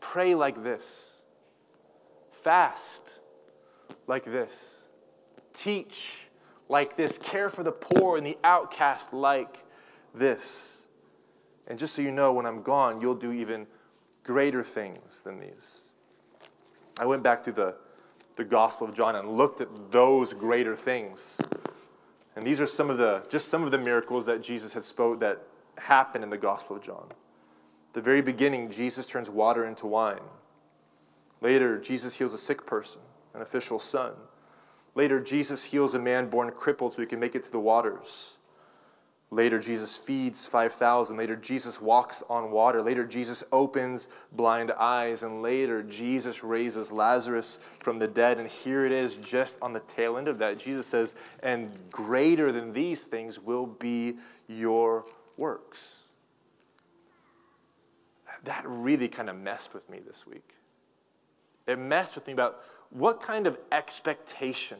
Pray 0.00 0.34
like 0.34 0.62
this 0.62 1.20
Fast 2.42 3.16
like 4.06 4.24
this. 4.24 4.86
Teach 5.52 6.28
like 6.70 6.96
this. 6.96 7.18
Care 7.18 7.50
for 7.50 7.62
the 7.62 7.72
poor 7.72 8.16
and 8.16 8.26
the 8.26 8.38
outcast 8.42 9.12
like 9.12 9.62
this. 10.14 10.86
And 11.66 11.78
just 11.78 11.94
so 11.94 12.00
you 12.02 12.10
know, 12.10 12.32
when 12.32 12.46
I'm 12.46 12.62
gone, 12.62 13.00
you'll 13.00 13.14
do 13.14 13.32
even 13.32 13.66
greater 14.24 14.62
things 14.62 15.22
than 15.22 15.38
these. 15.38 15.88
I 16.98 17.04
went 17.04 17.22
back 17.22 17.44
through 17.44 17.52
the, 17.54 17.74
the 18.40 18.44
Gospel 18.46 18.88
of 18.88 18.94
John 18.94 19.16
and 19.16 19.36
looked 19.36 19.60
at 19.60 19.68
those 19.92 20.32
greater 20.32 20.74
things. 20.74 21.38
And 22.34 22.46
these 22.46 22.58
are 22.58 22.66
some 22.66 22.88
of 22.88 22.96
the 22.96 23.22
just 23.28 23.48
some 23.48 23.64
of 23.64 23.70
the 23.70 23.76
miracles 23.76 24.24
that 24.24 24.42
Jesus 24.42 24.72
had 24.72 24.82
spoke 24.82 25.20
that 25.20 25.42
happened 25.76 26.24
in 26.24 26.30
the 26.30 26.38
Gospel 26.38 26.76
of 26.76 26.82
John. 26.82 27.04
The 27.92 28.00
very 28.00 28.22
beginning, 28.22 28.70
Jesus 28.70 29.04
turns 29.04 29.28
water 29.28 29.66
into 29.66 29.86
wine. 29.86 30.22
Later, 31.42 31.78
Jesus 31.78 32.14
heals 32.14 32.32
a 32.32 32.38
sick 32.38 32.64
person, 32.64 33.02
an 33.34 33.42
official's 33.42 33.84
son. 33.84 34.12
Later, 34.94 35.20
Jesus 35.20 35.62
heals 35.62 35.92
a 35.92 35.98
man 35.98 36.30
born 36.30 36.50
crippled 36.50 36.94
so 36.94 37.02
he 37.02 37.06
can 37.06 37.20
make 37.20 37.34
it 37.34 37.44
to 37.44 37.52
the 37.52 37.60
waters. 37.60 38.36
Later, 39.32 39.60
Jesus 39.60 39.96
feeds 39.96 40.44
5,000. 40.46 41.16
Later, 41.16 41.36
Jesus 41.36 41.80
walks 41.80 42.22
on 42.28 42.50
water. 42.50 42.82
Later, 42.82 43.04
Jesus 43.06 43.44
opens 43.52 44.08
blind 44.32 44.72
eyes. 44.72 45.22
And 45.22 45.40
later, 45.40 45.82
Jesus 45.84 46.42
raises 46.42 46.90
Lazarus 46.90 47.60
from 47.78 48.00
the 48.00 48.08
dead. 48.08 48.38
And 48.38 48.48
here 48.48 48.84
it 48.84 48.92
is, 48.92 49.16
just 49.16 49.56
on 49.62 49.72
the 49.72 49.80
tail 49.80 50.16
end 50.16 50.26
of 50.26 50.38
that. 50.38 50.58
Jesus 50.58 50.86
says, 50.86 51.14
And 51.44 51.70
greater 51.92 52.50
than 52.50 52.72
these 52.72 53.02
things 53.02 53.38
will 53.38 53.66
be 53.66 54.16
your 54.48 55.04
works. 55.36 55.96
That 58.44 58.64
really 58.66 59.06
kind 59.06 59.30
of 59.30 59.36
messed 59.36 59.74
with 59.74 59.88
me 59.88 60.00
this 60.04 60.26
week 60.26 60.54
it 61.70 61.78
messed 61.78 62.14
with 62.14 62.26
me 62.26 62.32
about 62.32 62.62
what 62.90 63.20
kind 63.22 63.46
of 63.46 63.58
expectation 63.70 64.78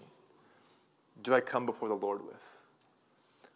do 1.22 1.32
I 1.34 1.40
come 1.40 1.66
before 1.66 1.88
the 1.88 1.94
Lord 1.94 2.24
with? 2.26 2.34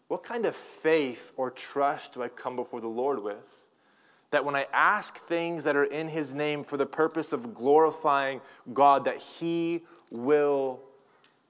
What 0.08 0.22
kind 0.22 0.46
of 0.46 0.54
faith 0.54 1.32
or 1.36 1.50
trust 1.50 2.14
do 2.14 2.22
I 2.22 2.28
come 2.28 2.56
before 2.56 2.80
the 2.80 2.88
Lord 2.88 3.22
with? 3.22 3.58
That 4.30 4.44
when 4.44 4.56
I 4.56 4.66
ask 4.72 5.16
things 5.16 5.64
that 5.64 5.76
are 5.76 5.84
in 5.84 6.08
His 6.08 6.34
name 6.34 6.64
for 6.64 6.76
the 6.76 6.86
purpose 6.86 7.32
of 7.32 7.54
glorifying 7.54 8.40
God, 8.72 9.04
that 9.06 9.18
He 9.18 9.82
will 10.10 10.80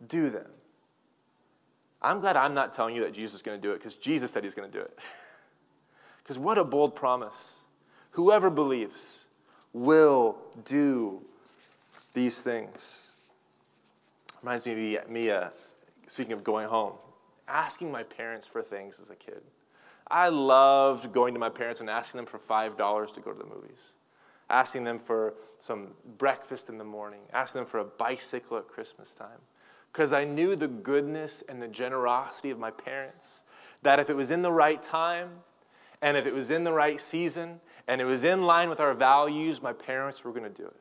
do 0.07 0.31
them. 0.31 0.47
I'm 2.01 2.21
glad 2.21 2.37
I'm 2.37 2.55
not 2.55 2.75
telling 2.75 2.95
you 2.95 3.03
that 3.03 3.15
Jesus 3.15 3.37
is 3.37 3.43
going 3.43 3.59
to 3.59 3.63
do 3.63 3.73
it 3.73 3.79
because 3.79 3.95
Jesus 3.97 4.31
said 4.31 4.45
He's 4.45 4.55
going 4.55 4.71
to 4.71 4.79
do 4.79 4.85
it. 4.85 4.99
Because 6.23 6.39
what 6.39 6.57
a 6.57 6.65
bold 6.65 6.97
promise. 6.97 7.57
Whoever 8.13 8.49
believes 8.49 9.27
will 9.75 10.39
do 10.65 11.21
these 12.15 12.41
things. 12.41 13.09
Reminds 14.41 14.65
me 14.65 14.97
of 14.97 15.11
me, 15.11 15.31
uh, 15.31 15.51
speaking 16.07 16.33
of 16.33 16.43
going 16.43 16.67
home 16.67 16.95
asking 17.49 17.91
my 17.93 18.03
parents 18.03 18.47
for 18.47 18.63
things 18.63 18.99
as 19.03 19.11
a 19.11 19.17
kid. 19.17 19.43
I 20.11 20.29
loved 20.29 21.13
going 21.13 21.35
to 21.35 21.41
my 21.41 21.49
parents 21.49 21.81
and 21.81 21.89
asking 21.89 22.19
them 22.19 22.27
for 22.27 22.39
$5 22.39 23.15
to 23.15 23.21
go 23.21 23.33
to 23.33 23.39
the 23.39 23.45
movies, 23.45 23.95
asking 24.51 24.85
them 24.85 24.99
for 24.99 25.35
some 25.59 25.89
breakfast 26.19 26.69
in 26.69 26.79
the 26.79 26.85
morning, 26.85 27.21
asking 27.33 27.63
them 27.63 27.67
for 27.67 27.79
a 27.79 27.85
bicycle 27.85 28.59
at 28.59 28.69
Christmas 28.69 29.15
time. 29.15 29.41
Because 29.93 30.13
I 30.13 30.25
knew 30.25 30.57
the 30.57 30.69
goodness 30.69 31.43
and 31.49 31.63
the 31.63 31.69
generosity 31.69 32.51
of 32.51 32.59
my 32.59 32.71
parents, 32.71 33.43
that 33.83 33.99
if 33.99 34.11
it 34.11 34.17
was 34.17 34.31
in 34.31 34.43
the 34.43 34.53
right 34.53 34.83
time, 34.83 35.31
and 36.03 36.17
if 36.17 36.27
it 36.27 36.35
was 36.35 36.51
in 36.51 36.65
the 36.65 36.73
right 36.73 37.01
season, 37.01 37.61
and 37.87 38.01
it 38.01 38.05
was 38.05 38.25
in 38.25 38.43
line 38.43 38.69
with 38.69 38.81
our 38.81 38.93
values, 38.93 39.63
my 39.63 39.73
parents 39.73 40.25
were 40.25 40.33
going 40.33 40.43
to 40.43 40.51
do 40.51 40.67
it. 40.67 40.77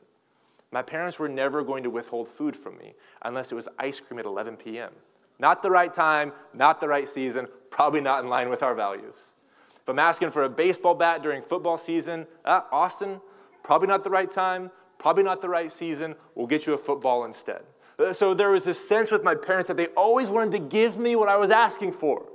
My 0.72 0.82
parents 0.82 1.20
were 1.20 1.30
never 1.30 1.64
going 1.64 1.84
to 1.84 1.90
withhold 1.90 2.28
food 2.28 2.56
from 2.56 2.78
me 2.78 2.96
unless 3.22 3.52
it 3.52 3.56
was 3.56 3.70
ice 3.78 4.00
cream 4.00 4.20
at 4.20 4.26
11 4.26 4.58
p.m. 4.58 4.92
Not 5.40 5.62
the 5.62 5.72
right 5.72 5.94
time, 5.94 6.32
not 6.54 6.80
the 6.80 6.88
right 6.88 7.08
season, 7.08 7.48
probably 7.70 8.02
not 8.02 8.24
in 8.24 8.30
line 8.30 8.50
with 8.50 8.64
our 8.64 8.76
values. 8.76 9.34
If 9.82 9.90
I'm 9.90 10.00
asking 10.00 10.32
for 10.32 10.44
a 10.44 10.50
baseball 10.50 10.96
bat 10.96 11.22
during 11.22 11.42
football 11.42 11.78
season, 11.78 12.26
uh, 12.46 12.62
Austin, 12.72 13.20
probably 13.64 13.88
not 13.88 14.04
the 14.04 14.10
right 14.10 14.32
time, 14.32 14.72
probably 14.98 15.24
not 15.24 15.42
the 15.42 15.50
right 15.50 15.72
season, 15.72 16.16
we'll 16.36 16.48
get 16.48 16.66
you 16.66 16.74
a 16.74 16.78
football 16.78 17.26
instead. 17.26 17.64
Uh, 18.00 18.14
so 18.14 18.34
there 18.34 18.50
was 18.50 18.64
this 18.64 18.88
sense 18.88 19.12
with 19.12 19.24
my 19.24 19.36
parents 19.36 19.68
that 19.68 19.78
they 19.78 19.88
always 19.88 20.30
wanted 20.30 20.52
to 20.54 20.60
give 20.60 20.98
me 20.98 21.16
what 21.16 21.28
I 21.28 21.36
was 21.36 21.52
asking 21.52 21.92
for. 21.92 22.26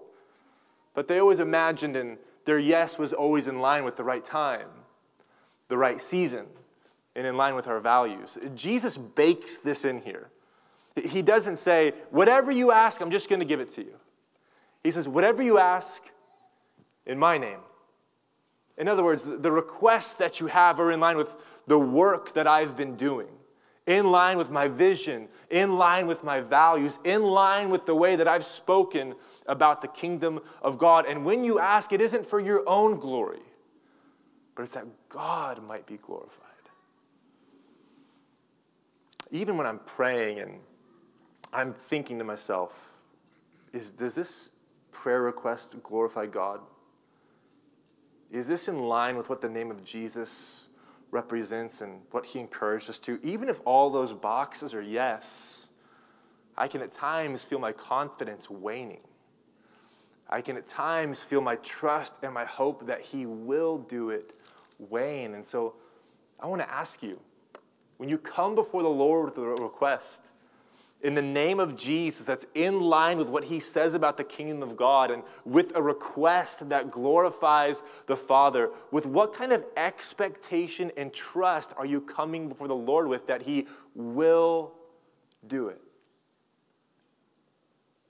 But 0.95 1.09
they 1.09 1.21
always 1.21 1.39
imagined 1.39 1.97
and 1.97 2.19
their 2.45 2.59
yes 2.59 2.99
was 2.99 3.13
always 3.13 3.47
in 3.47 3.61
line 3.61 3.85
with 3.85 3.97
the 3.97 4.05
right 4.05 4.25
time, 4.25 4.69
the 5.69 5.77
right 5.77 6.01
season, 6.01 6.47
and 7.15 7.27
in 7.27 7.37
line 7.37 7.55
with 7.55 7.67
our 7.67 7.81
values. 7.81 8.39
Jesus 8.55 8.97
bakes 8.97 9.59
this 9.59 9.85
in 9.85 10.03
here. 10.03 10.31
He 11.01 11.23
doesn't 11.23 11.57
say, 11.57 11.93
whatever 12.11 12.51
you 12.51 12.73
ask, 12.73 13.01
I'm 13.01 13.11
just 13.11 13.29
going 13.29 13.41
to 13.41 13.47
give 13.47 13.61
it 13.61 13.69
to 13.71 13.83
you. 13.83 13.95
He 14.83 14.91
says, 14.91 15.09
whatever 15.09 15.43
you 15.43 15.59
ask 15.59 16.03
in 17.07 17.19
my 17.19 17.39
name. 17.39 17.59
In 18.77 18.87
other 18.87 19.03
words, 19.03 19.25
the 19.25 19.51
requests 19.51 20.15
that 20.15 20.41
you 20.41 20.47
have 20.47 20.79
are 20.79 20.93
in 20.93 21.01
line 21.01 21.17
with 21.17 21.35
the 21.67 21.79
work 21.79 22.35
that 22.35 22.47
I've 22.47 22.77
been 22.77 22.95
doing, 22.95 23.29
in 23.87 24.11
line 24.11 24.39
with 24.39 24.51
my 24.51 24.69
vision, 24.69 25.29
in 25.51 25.79
line 25.79 26.07
with 26.07 26.23
my 26.23 26.41
values, 26.41 26.99
in 27.05 27.23
line 27.23 27.71
with 27.71 27.87
the 27.87 27.95
way 27.95 28.15
that 28.17 28.29
I've 28.29 28.45
spoken 28.45 29.15
about 29.47 29.83
the 29.83 29.89
kingdom 29.89 30.41
of 30.63 30.79
God. 30.79 31.07
And 31.07 31.25
when 31.25 31.43
you 31.43 31.59
ask, 31.59 31.93
it 31.93 32.01
isn't 32.01 32.25
for 32.25 32.39
your 32.39 32.63
own 32.69 33.01
glory, 33.01 33.41
but 34.55 34.63
it's 34.63 34.73
that 34.73 34.87
God 35.09 35.63
might 35.67 35.87
be 35.87 35.97
glorified. 35.97 36.45
Even 39.31 39.57
when 39.57 39.67
I'm 39.67 39.81
praying 39.81 40.39
and 40.39 40.61
I'm 41.53 41.73
thinking 41.73 42.19
to 42.19 42.25
myself, 42.25 43.03
is, 43.73 43.91
does 43.91 44.15
this 44.15 44.51
prayer 44.93 45.23
request 45.23 45.77
glorify 45.83 46.27
God? 46.27 46.61
Is 48.31 48.47
this 48.47 48.69
in 48.69 48.83
line 48.83 49.17
with 49.17 49.29
what 49.29 49.41
the 49.41 49.49
name 49.49 49.71
of 49.71 49.83
Jesus 49.85 50.69
represents 51.11 51.81
and 51.81 52.03
what 52.11 52.27
he 52.27 52.39
encouraged 52.39 52.91
us 52.91 52.99
to? 53.01 53.19
Even 53.23 53.49
if 53.49 53.61
all 53.65 53.89
those 53.89 54.13
boxes 54.13 54.75
are 54.75 54.83
yes, 54.83 55.69
I 56.57 56.69
can 56.69 56.83
at 56.83 56.93
times 56.93 57.45
feel 57.45 57.59
my 57.59 57.73
confidence 57.73 58.51
waning. 58.51 59.01
I 60.29 60.43
can 60.43 60.57
at 60.57 60.67
times 60.67 61.23
feel 61.23 61.41
my 61.41 61.57
trust 61.57 62.19
and 62.23 62.35
my 62.35 62.45
hope 62.45 62.87
that 62.87 63.01
he 63.01 63.25
will 63.25 63.79
do 63.79 64.11
it 64.11 64.35
wane. 64.79 65.35
And 65.35 65.47
so 65.47 65.75
I 66.39 66.47
want 66.47 66.61
to 66.61 66.71
ask 66.71 67.03
you 67.03 67.19
when 67.97 68.09
you 68.09 68.19
come 68.19 68.55
before 68.55 68.83
the 68.83 68.89
Lord 68.89 69.27
with 69.27 69.39
a 69.39 69.41
request, 69.41 70.29
in 71.01 71.15
the 71.15 71.23
name 71.23 71.61
of 71.61 71.77
Jesus 71.77 72.27
that's 72.27 72.47
in 72.55 72.81
line 72.81 73.19
with 73.19 73.29
what 73.29 73.45
he 73.45 73.61
says 73.61 73.95
about 73.95 74.17
the 74.17 74.25
kingdom 74.25 74.63
of 74.63 74.77
God 74.77 75.13
and 75.13 75.23
with 75.45 75.73
a 75.77 75.83
request 75.83 76.69
that 76.71 76.91
glorifies 76.91 77.85
the 78.07 78.17
Father, 78.17 78.71
with 78.91 79.07
what 79.07 79.33
kind 79.33 79.53
of 79.53 79.65
expectation 79.77 80.91
and 80.97 81.13
trust 81.13 81.73
are 81.77 81.87
you 81.87 82.01
coming 82.01 82.49
before 82.49 82.67
the 82.67 82.75
Lord 82.75 83.07
with 83.07 83.29
that 83.29 83.43
he 83.43 83.69
will 83.95 84.73
do 85.47 85.69
it? 85.69 85.81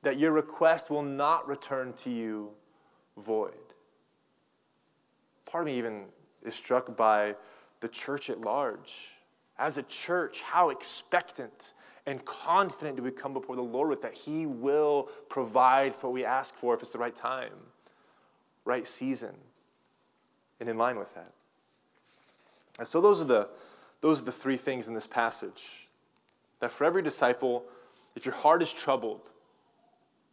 That 0.02 0.18
your 0.18 0.32
request 0.32 0.88
will 0.88 1.02
not 1.02 1.46
return 1.46 1.92
to 2.04 2.10
you 2.10 2.52
void. 3.18 3.52
Part 5.44 5.64
of 5.64 5.66
me 5.66 5.76
even 5.76 6.06
is 6.42 6.54
struck 6.54 6.96
by 6.96 7.36
the 7.80 7.88
church 7.88 8.30
at 8.30 8.40
large. 8.40 9.10
As 9.58 9.76
a 9.76 9.82
church, 9.82 10.40
how 10.40 10.70
expectant 10.70 11.74
and 12.08 12.24
confident 12.24 12.96
do 12.96 13.02
we 13.02 13.10
come 13.10 13.34
before 13.34 13.54
the 13.54 13.62
Lord 13.62 13.90
with 13.90 14.00
that 14.00 14.14
He 14.14 14.46
will 14.46 15.10
provide 15.28 15.94
for 15.94 16.06
what 16.06 16.14
we 16.14 16.24
ask 16.24 16.54
for 16.54 16.74
if 16.74 16.80
it's 16.80 16.90
the 16.90 16.98
right 16.98 17.14
time, 17.14 17.52
right 18.64 18.86
season, 18.86 19.34
and 20.58 20.70
in 20.70 20.78
line 20.78 20.98
with 20.98 21.14
that. 21.14 21.32
And 22.78 22.86
so 22.86 23.02
those 23.02 23.20
are 23.20 23.26
the, 23.26 23.48
those 24.00 24.22
are 24.22 24.24
the 24.24 24.32
three 24.32 24.56
things 24.56 24.88
in 24.88 24.94
this 24.94 25.06
passage. 25.06 25.88
That 26.60 26.72
for 26.72 26.84
every 26.84 27.02
disciple, 27.02 27.64
if 28.16 28.24
your 28.24 28.34
heart 28.34 28.62
is 28.62 28.72
troubled, 28.72 29.28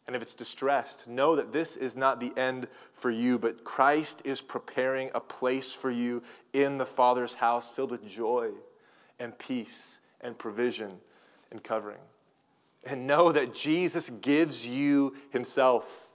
and 0.08 0.16
if 0.16 0.22
it's 0.22 0.34
distressed, 0.34 1.10
know 1.10 1.36
that 1.36 1.52
this 1.52 1.76
is 1.76 1.98
not 1.98 2.22
the 2.22 2.32
end 2.38 2.70
for 2.94 3.12
you, 3.12 3.38
but 3.38 3.66
Christ 3.66 4.22
is 4.24 4.40
preparing 4.40 5.12
a 5.14 5.20
place 5.20 5.74
for 5.74 5.92
you 5.92 6.24
in 6.54 6.78
the 6.78 6.86
Father's 6.86 7.34
house 7.34 7.70
filled 7.70 7.92
with 7.92 8.08
joy 8.08 8.52
and 9.20 9.38
peace 9.38 10.00
and 10.22 10.38
provision 10.38 11.02
and 11.52 11.64
covering. 11.64 12.00
And 12.84 13.08
know 13.08 13.32
that 13.32 13.54
Jesus 13.54 14.10
gives 14.10 14.66
you 14.66 15.16
Himself. 15.32 16.08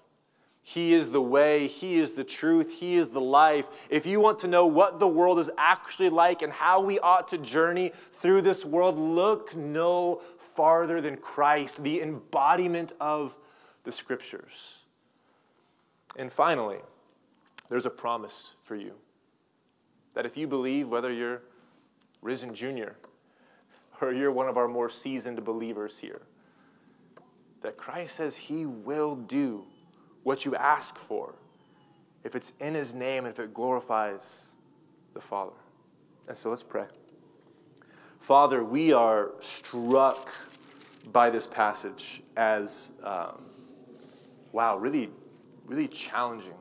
He 0.62 0.92
is 0.92 1.10
the 1.10 1.22
way, 1.22 1.66
He 1.66 1.96
is 1.96 2.12
the 2.12 2.24
truth, 2.24 2.78
He 2.78 2.96
is 2.96 3.08
the 3.08 3.20
life. 3.20 3.66
If 3.88 4.06
you 4.06 4.20
want 4.20 4.38
to 4.40 4.48
know 4.48 4.66
what 4.66 5.00
the 5.00 5.08
world 5.08 5.38
is 5.38 5.50
actually 5.58 6.10
like 6.10 6.42
and 6.42 6.52
how 6.52 6.80
we 6.80 6.98
ought 6.98 7.28
to 7.28 7.38
journey 7.38 7.92
through 8.14 8.42
this 8.42 8.64
world, 8.64 8.98
look 8.98 9.56
no 9.56 10.20
farther 10.38 11.00
than 11.00 11.16
Christ, 11.16 11.82
the 11.82 12.02
embodiment 12.02 12.92
of 13.00 13.36
the 13.84 13.92
Scriptures. 13.92 14.78
And 16.16 16.30
finally, 16.30 16.78
there's 17.68 17.86
a 17.86 17.90
promise 17.90 18.52
for 18.62 18.76
you 18.76 18.92
that 20.14 20.26
if 20.26 20.36
you 20.36 20.46
believe, 20.46 20.88
whether 20.88 21.12
you're 21.12 21.42
risen 22.20 22.54
junior 22.54 22.96
or 24.00 24.12
you're 24.12 24.32
one 24.32 24.48
of 24.48 24.56
our 24.56 24.68
more 24.68 24.88
seasoned 24.88 25.44
believers 25.44 25.98
here, 25.98 26.22
that 27.62 27.76
Christ 27.76 28.16
says 28.16 28.36
He 28.36 28.66
will 28.66 29.16
do 29.16 29.64
what 30.22 30.44
you 30.44 30.54
ask 30.56 30.98
for 30.98 31.34
if 32.24 32.34
it's 32.34 32.52
in 32.60 32.74
His 32.74 32.94
name 32.94 33.24
and 33.24 33.32
if 33.32 33.38
it 33.38 33.54
glorifies 33.54 34.54
the 35.14 35.20
Father. 35.20 35.56
And 36.28 36.36
so 36.36 36.50
let's 36.50 36.62
pray. 36.62 36.86
Father, 38.18 38.62
we 38.62 38.92
are 38.92 39.32
struck 39.40 40.30
by 41.12 41.30
this 41.30 41.46
passage 41.46 42.22
as, 42.36 42.92
um, 43.02 43.42
wow, 44.52 44.76
really, 44.76 45.10
really 45.66 45.88
challenging 45.88 46.54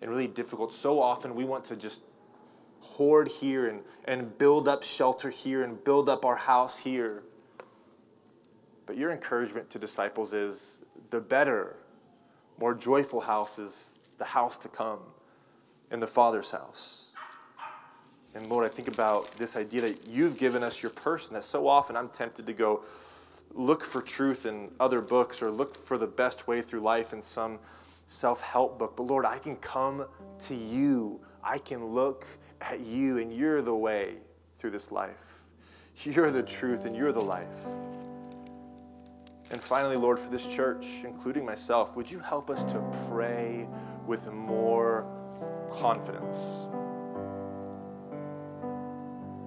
and 0.00 0.10
really 0.10 0.26
difficult. 0.26 0.72
So 0.72 1.00
often 1.00 1.34
we 1.34 1.44
want 1.44 1.64
to 1.66 1.76
just 1.76 2.00
hoard 2.82 3.28
here 3.28 3.68
and, 3.68 3.80
and 4.04 4.36
build 4.38 4.68
up 4.68 4.82
shelter 4.82 5.30
here 5.30 5.62
and 5.62 5.82
build 5.84 6.08
up 6.08 6.24
our 6.24 6.36
house 6.36 6.78
here. 6.78 7.22
But 8.86 8.96
your 8.96 9.12
encouragement 9.12 9.70
to 9.70 9.78
disciples 9.78 10.32
is 10.32 10.84
the 11.10 11.20
better, 11.20 11.76
more 12.58 12.74
joyful 12.74 13.20
house 13.20 13.58
is 13.58 13.98
the 14.18 14.24
house 14.24 14.58
to 14.58 14.68
come 14.68 14.98
in 15.92 16.00
the 16.00 16.06
Father's 16.06 16.50
house. 16.50 17.06
And 18.34 18.46
Lord, 18.48 18.64
I 18.64 18.68
think 18.68 18.88
about 18.88 19.30
this 19.32 19.56
idea 19.56 19.82
that 19.82 20.08
you've 20.08 20.36
given 20.36 20.62
us 20.62 20.82
your 20.82 20.90
person, 20.90 21.34
that 21.34 21.44
so 21.44 21.68
often 21.68 21.96
I'm 21.96 22.08
tempted 22.08 22.46
to 22.46 22.52
go 22.52 22.82
look 23.54 23.84
for 23.84 24.02
truth 24.02 24.46
in 24.46 24.70
other 24.80 25.00
books 25.00 25.42
or 25.42 25.50
look 25.50 25.76
for 25.76 25.98
the 25.98 26.06
best 26.06 26.48
way 26.48 26.62
through 26.62 26.80
life 26.80 27.12
in 27.12 27.22
some 27.22 27.58
self 28.06 28.40
help 28.40 28.78
book. 28.78 28.96
But 28.96 29.04
Lord, 29.04 29.24
I 29.24 29.38
can 29.38 29.56
come 29.56 30.06
to 30.40 30.54
you. 30.54 31.20
I 31.44 31.58
can 31.58 31.84
look 31.84 32.26
at 32.70 32.80
you, 32.80 33.18
and 33.18 33.32
you're 33.32 33.62
the 33.62 33.74
way 33.74 34.16
through 34.58 34.70
this 34.70 34.92
life. 34.92 35.44
You're 36.04 36.30
the 36.30 36.42
truth, 36.42 36.86
and 36.86 36.96
you're 36.96 37.12
the 37.12 37.20
life. 37.20 37.66
And 39.50 39.60
finally, 39.60 39.96
Lord, 39.96 40.18
for 40.18 40.30
this 40.30 40.46
church, 40.46 40.86
including 41.04 41.44
myself, 41.44 41.94
would 41.94 42.10
you 42.10 42.18
help 42.18 42.48
us 42.48 42.64
to 42.72 42.82
pray 43.10 43.68
with 44.06 44.32
more 44.32 45.06
confidence? 45.70 46.66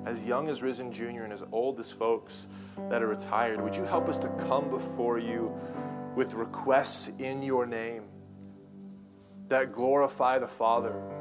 As 0.06 0.24
young 0.24 0.48
as 0.50 0.62
Risen 0.62 0.92
Junior 0.92 1.24
and 1.24 1.34
as 1.34 1.44
old 1.52 1.80
as 1.80 1.90
folks 1.90 2.48
that 2.90 3.02
are 3.02 3.08
retired, 3.08 3.60
would 3.60 3.76
you 3.76 3.84
help 3.84 4.08
us 4.08 4.20
to 4.20 4.30
come 4.48 4.70
before 4.70 5.18
you 5.18 5.52
with 6.16 6.36
requests 6.36 7.08
in 7.18 7.42
your 7.42 7.66
name 7.66 8.04
that 9.48 9.72
glorify 9.72 10.38
the 10.38 10.48
Father? 10.48 11.15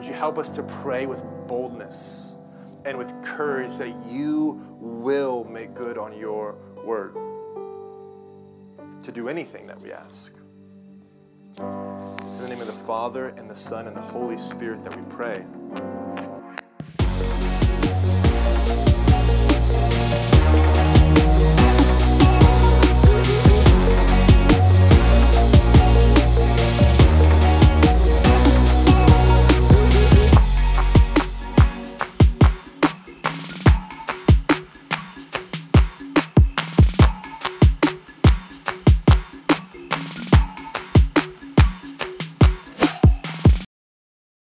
Would 0.00 0.08
you 0.08 0.14
help 0.14 0.38
us 0.38 0.48
to 0.52 0.62
pray 0.62 1.04
with 1.04 1.22
boldness 1.46 2.34
and 2.86 2.96
with 2.96 3.12
courage 3.22 3.76
that 3.76 3.94
you 4.06 4.58
will 4.80 5.44
make 5.44 5.74
good 5.74 5.98
on 5.98 6.18
your 6.18 6.56
word? 6.82 7.12
To 9.02 9.12
do 9.12 9.28
anything 9.28 9.66
that 9.66 9.78
we 9.78 9.92
ask. 9.92 10.32
It's 11.50 12.38
in 12.38 12.44
the 12.44 12.48
name 12.48 12.62
of 12.62 12.66
the 12.66 12.72
Father, 12.72 13.28
and 13.36 13.50
the 13.50 13.54
Son, 13.54 13.88
and 13.88 13.94
the 13.94 14.00
Holy 14.00 14.38
Spirit 14.38 14.82
that 14.84 14.96
we 14.96 15.02
pray. 15.14 15.44